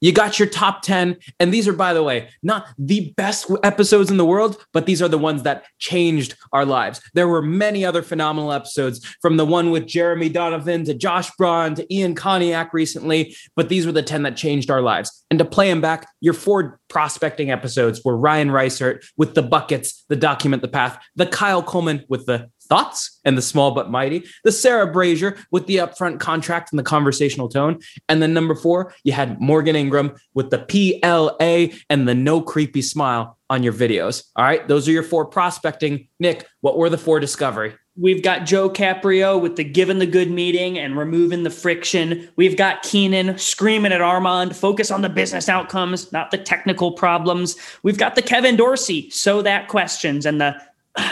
You 0.00 0.12
got 0.12 0.38
your 0.38 0.48
top 0.48 0.82
10. 0.82 1.16
And 1.38 1.52
these 1.52 1.68
are, 1.68 1.72
by 1.72 1.92
the 1.92 2.02
way, 2.02 2.30
not 2.42 2.66
the 2.78 3.12
best 3.16 3.50
episodes 3.62 4.10
in 4.10 4.16
the 4.16 4.24
world, 4.24 4.64
but 4.72 4.86
these 4.86 5.02
are 5.02 5.08
the 5.08 5.18
ones 5.18 5.42
that 5.42 5.64
changed 5.78 6.36
our 6.52 6.64
lives. 6.64 7.00
There 7.14 7.28
were 7.28 7.42
many 7.42 7.84
other 7.84 8.02
phenomenal 8.02 8.52
episodes 8.52 9.04
from 9.20 9.36
the 9.36 9.44
one 9.44 9.70
with 9.70 9.86
Jeremy 9.86 10.28
Donovan 10.28 10.84
to 10.84 10.94
Josh 10.94 11.30
Braun 11.36 11.74
to 11.74 11.94
Ian 11.94 12.14
Koniak 12.14 12.72
recently, 12.72 13.36
but 13.56 13.68
these 13.68 13.86
were 13.86 13.92
the 13.92 14.02
10 14.02 14.22
that 14.22 14.36
changed 14.36 14.70
our 14.70 14.82
lives. 14.82 15.24
And 15.30 15.38
to 15.38 15.44
play 15.44 15.68
them 15.68 15.80
back, 15.80 16.08
your 16.20 16.34
four 16.34 16.80
prospecting 16.88 17.50
episodes 17.50 18.02
were 18.04 18.16
Ryan 18.16 18.48
Reisert 18.48 19.04
with 19.16 19.34
the 19.34 19.42
buckets, 19.42 20.04
the 20.08 20.16
document 20.16 20.62
the 20.62 20.68
path, 20.68 21.02
the 21.16 21.26
Kyle 21.26 21.62
Coleman 21.62 22.04
with 22.08 22.26
the 22.26 22.50
thoughts 22.70 23.20
and 23.26 23.36
the 23.36 23.42
small 23.42 23.72
but 23.72 23.90
mighty, 23.90 24.24
the 24.44 24.52
Sarah 24.52 24.90
Brazier 24.90 25.36
with 25.50 25.66
the 25.66 25.76
upfront 25.76 26.20
contract 26.20 26.72
and 26.72 26.78
the 26.78 26.84
conversational 26.84 27.50
tone. 27.50 27.80
And 28.08 28.22
then 28.22 28.32
number 28.32 28.54
four, 28.54 28.94
you 29.04 29.12
had 29.12 29.38
Morgan 29.40 29.76
Ingram 29.76 30.14
with 30.32 30.48
the 30.48 30.58
PLA 30.58 31.76
and 31.90 32.08
the 32.08 32.14
no 32.14 32.40
creepy 32.40 32.80
smile 32.80 33.36
on 33.50 33.62
your 33.62 33.72
videos. 33.72 34.24
All 34.36 34.44
right. 34.44 34.66
Those 34.66 34.88
are 34.88 34.92
your 34.92 35.02
four 35.02 35.26
prospecting. 35.26 36.08
Nick, 36.20 36.46
what 36.60 36.78
were 36.78 36.88
the 36.88 36.96
four 36.96 37.20
discovery? 37.20 37.74
We've 37.96 38.22
got 38.22 38.46
Joe 38.46 38.70
Caprio 38.70 39.38
with 39.38 39.56
the 39.56 39.64
giving 39.64 39.98
the 39.98 40.06
good 40.06 40.30
meeting 40.30 40.78
and 40.78 40.96
removing 40.96 41.42
the 41.42 41.50
friction. 41.50 42.30
We've 42.36 42.56
got 42.56 42.82
Keenan 42.82 43.36
screaming 43.36 43.92
at 43.92 44.00
Armand, 44.00 44.56
focus 44.56 44.90
on 44.90 45.02
the 45.02 45.08
business 45.08 45.48
outcomes, 45.48 46.10
not 46.12 46.30
the 46.30 46.38
technical 46.38 46.92
problems. 46.92 47.56
We've 47.82 47.98
got 47.98 48.14
the 48.14 48.22
Kevin 48.22 48.56
Dorsey, 48.56 49.10
so 49.10 49.42
that 49.42 49.68
questions 49.68 50.24
and 50.24 50.40
the 50.40 50.54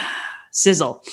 sizzle. 0.51 1.03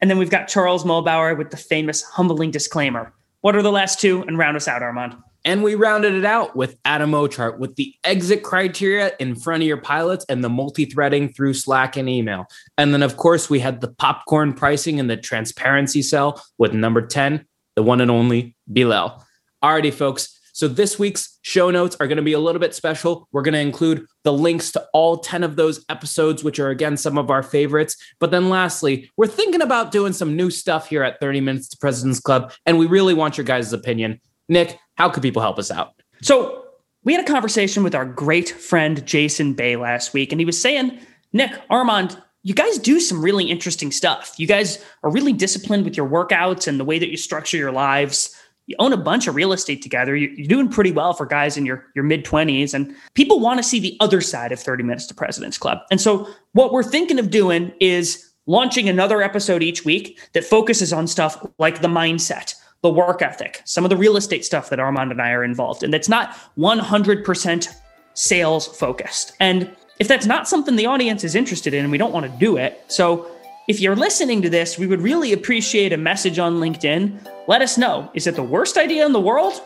And 0.00 0.10
then 0.10 0.18
we've 0.18 0.30
got 0.30 0.48
Charles 0.48 0.84
Muhlbauer 0.84 1.36
with 1.36 1.50
the 1.50 1.56
famous 1.56 2.02
humbling 2.02 2.50
disclaimer. 2.50 3.12
What 3.40 3.56
are 3.56 3.62
the 3.62 3.72
last 3.72 4.00
two? 4.00 4.22
And 4.22 4.36
round 4.36 4.56
us 4.56 4.68
out, 4.68 4.82
Armand. 4.82 5.16
And 5.44 5.62
we 5.62 5.76
rounded 5.76 6.14
it 6.14 6.24
out 6.24 6.56
with 6.56 6.76
Adam 6.84 7.12
Ochart 7.12 7.58
with 7.58 7.76
the 7.76 7.94
exit 8.02 8.42
criteria 8.42 9.12
in 9.20 9.36
front 9.36 9.62
of 9.62 9.68
your 9.68 9.76
pilots 9.76 10.26
and 10.28 10.42
the 10.42 10.48
multi 10.48 10.86
threading 10.86 11.28
through 11.28 11.54
Slack 11.54 11.96
and 11.96 12.08
email. 12.08 12.46
And 12.76 12.92
then, 12.92 13.04
of 13.04 13.16
course, 13.16 13.48
we 13.48 13.60
had 13.60 13.80
the 13.80 13.92
popcorn 13.92 14.54
pricing 14.54 14.98
and 14.98 15.08
the 15.08 15.16
transparency 15.16 16.02
cell 16.02 16.42
with 16.58 16.74
number 16.74 17.06
10, 17.06 17.46
the 17.76 17.84
one 17.84 18.00
and 18.00 18.10
only 18.10 18.56
Bilal. 18.66 19.24
Alrighty, 19.62 19.94
folks. 19.94 20.35
So 20.56 20.68
this 20.68 20.98
week's 20.98 21.38
show 21.42 21.70
notes 21.70 21.98
are 22.00 22.06
going 22.06 22.16
to 22.16 22.22
be 22.22 22.32
a 22.32 22.40
little 22.40 22.58
bit 22.58 22.74
special. 22.74 23.28
We're 23.30 23.42
going 23.42 23.52
to 23.52 23.60
include 23.60 24.06
the 24.24 24.32
links 24.32 24.72
to 24.72 24.88
all 24.94 25.18
10 25.18 25.44
of 25.44 25.54
those 25.54 25.84
episodes, 25.90 26.42
which 26.42 26.58
are 26.58 26.70
again 26.70 26.96
some 26.96 27.18
of 27.18 27.30
our 27.30 27.42
favorites. 27.42 27.94
But 28.20 28.30
then 28.30 28.48
lastly, 28.48 29.10
we're 29.18 29.26
thinking 29.26 29.60
about 29.60 29.92
doing 29.92 30.14
some 30.14 30.34
new 30.34 30.50
stuff 30.50 30.88
here 30.88 31.02
at 31.02 31.20
30 31.20 31.42
Minutes 31.42 31.68
to 31.68 31.76
President's 31.76 32.20
Club, 32.20 32.54
and 32.64 32.78
we 32.78 32.86
really 32.86 33.12
want 33.12 33.36
your 33.36 33.44
guys' 33.44 33.74
opinion. 33.74 34.18
Nick, 34.48 34.78
how 34.94 35.10
could 35.10 35.22
people 35.22 35.42
help 35.42 35.58
us 35.58 35.70
out? 35.70 35.92
So 36.22 36.64
we 37.04 37.12
had 37.12 37.22
a 37.22 37.30
conversation 37.30 37.82
with 37.82 37.94
our 37.94 38.06
great 38.06 38.48
friend 38.48 39.04
Jason 39.04 39.52
Bay 39.52 39.76
last 39.76 40.14
week, 40.14 40.32
and 40.32 40.40
he 40.40 40.46
was 40.46 40.58
saying, 40.58 40.98
Nick, 41.34 41.50
Armand, 41.68 42.16
you 42.44 42.54
guys 42.54 42.78
do 42.78 42.98
some 42.98 43.22
really 43.22 43.44
interesting 43.44 43.92
stuff. 43.92 44.32
You 44.38 44.46
guys 44.46 44.82
are 45.02 45.10
really 45.10 45.34
disciplined 45.34 45.84
with 45.84 45.98
your 45.98 46.08
workouts 46.08 46.66
and 46.66 46.80
the 46.80 46.84
way 46.84 46.98
that 46.98 47.10
you 47.10 47.18
structure 47.18 47.58
your 47.58 47.72
lives 47.72 48.34
you 48.66 48.76
own 48.78 48.92
a 48.92 48.96
bunch 48.96 49.26
of 49.26 49.34
real 49.34 49.52
estate 49.52 49.82
together. 49.82 50.16
You're 50.16 50.46
doing 50.46 50.68
pretty 50.68 50.90
well 50.90 51.14
for 51.14 51.24
guys 51.24 51.56
in 51.56 51.64
your, 51.64 51.86
your 51.94 52.04
mid 52.04 52.24
20s. 52.24 52.74
And 52.74 52.94
people 53.14 53.40
want 53.40 53.58
to 53.58 53.62
see 53.62 53.78
the 53.78 53.96
other 54.00 54.20
side 54.20 54.52
of 54.52 54.58
30 54.58 54.82
Minutes 54.82 55.06
to 55.06 55.14
President's 55.14 55.58
Club. 55.58 55.78
And 55.90 56.00
so, 56.00 56.28
what 56.52 56.72
we're 56.72 56.82
thinking 56.82 57.18
of 57.18 57.30
doing 57.30 57.72
is 57.80 58.32
launching 58.46 58.88
another 58.88 59.22
episode 59.22 59.62
each 59.62 59.84
week 59.84 60.18
that 60.32 60.44
focuses 60.44 60.92
on 60.92 61.06
stuff 61.06 61.44
like 61.58 61.80
the 61.80 61.88
mindset, 61.88 62.54
the 62.82 62.90
work 62.90 63.22
ethic, 63.22 63.62
some 63.64 63.84
of 63.84 63.90
the 63.90 63.96
real 63.96 64.16
estate 64.16 64.44
stuff 64.44 64.70
that 64.70 64.80
Armand 64.80 65.12
and 65.12 65.20
I 65.20 65.30
are 65.30 65.44
involved 65.44 65.82
in 65.82 65.90
that's 65.90 66.08
not 66.08 66.36
100% 66.56 67.68
sales 68.14 68.66
focused. 68.66 69.32
And 69.40 69.74
if 69.98 70.08
that's 70.08 70.26
not 70.26 70.48
something 70.48 70.76
the 70.76 70.86
audience 70.86 71.24
is 71.24 71.34
interested 71.34 71.74
in, 71.74 71.90
we 71.90 71.98
don't 71.98 72.12
want 72.12 72.30
to 72.30 72.38
do 72.38 72.56
it. 72.56 72.84
So, 72.88 73.30
if 73.68 73.80
you're 73.80 73.96
listening 73.96 74.42
to 74.42 74.50
this, 74.50 74.78
we 74.78 74.86
would 74.86 75.00
really 75.00 75.32
appreciate 75.32 75.92
a 75.92 75.96
message 75.96 76.38
on 76.38 76.56
LinkedIn. 76.56 77.18
Let 77.48 77.62
us 77.62 77.76
know 77.76 78.10
is 78.14 78.26
it 78.26 78.36
the 78.36 78.42
worst 78.42 78.76
idea 78.76 79.04
in 79.04 79.12
the 79.12 79.20
world 79.20 79.60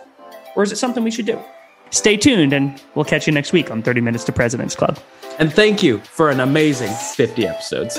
or 0.57 0.63
is 0.63 0.73
it 0.73 0.77
something 0.77 1.05
we 1.05 1.11
should 1.11 1.27
do? 1.27 1.39
Stay 1.91 2.17
tuned 2.17 2.53
and 2.53 2.81
we'll 2.95 3.05
catch 3.05 3.27
you 3.27 3.33
next 3.33 3.53
week 3.53 3.71
on 3.71 3.83
30 3.83 4.01
Minutes 4.01 4.25
to 4.25 4.33
President's 4.33 4.75
Club. 4.75 4.99
And 5.39 5.53
thank 5.53 5.83
you 5.83 5.99
for 5.99 6.31
an 6.31 6.41
amazing 6.41 6.93
50 7.15 7.47
episodes. 7.47 7.99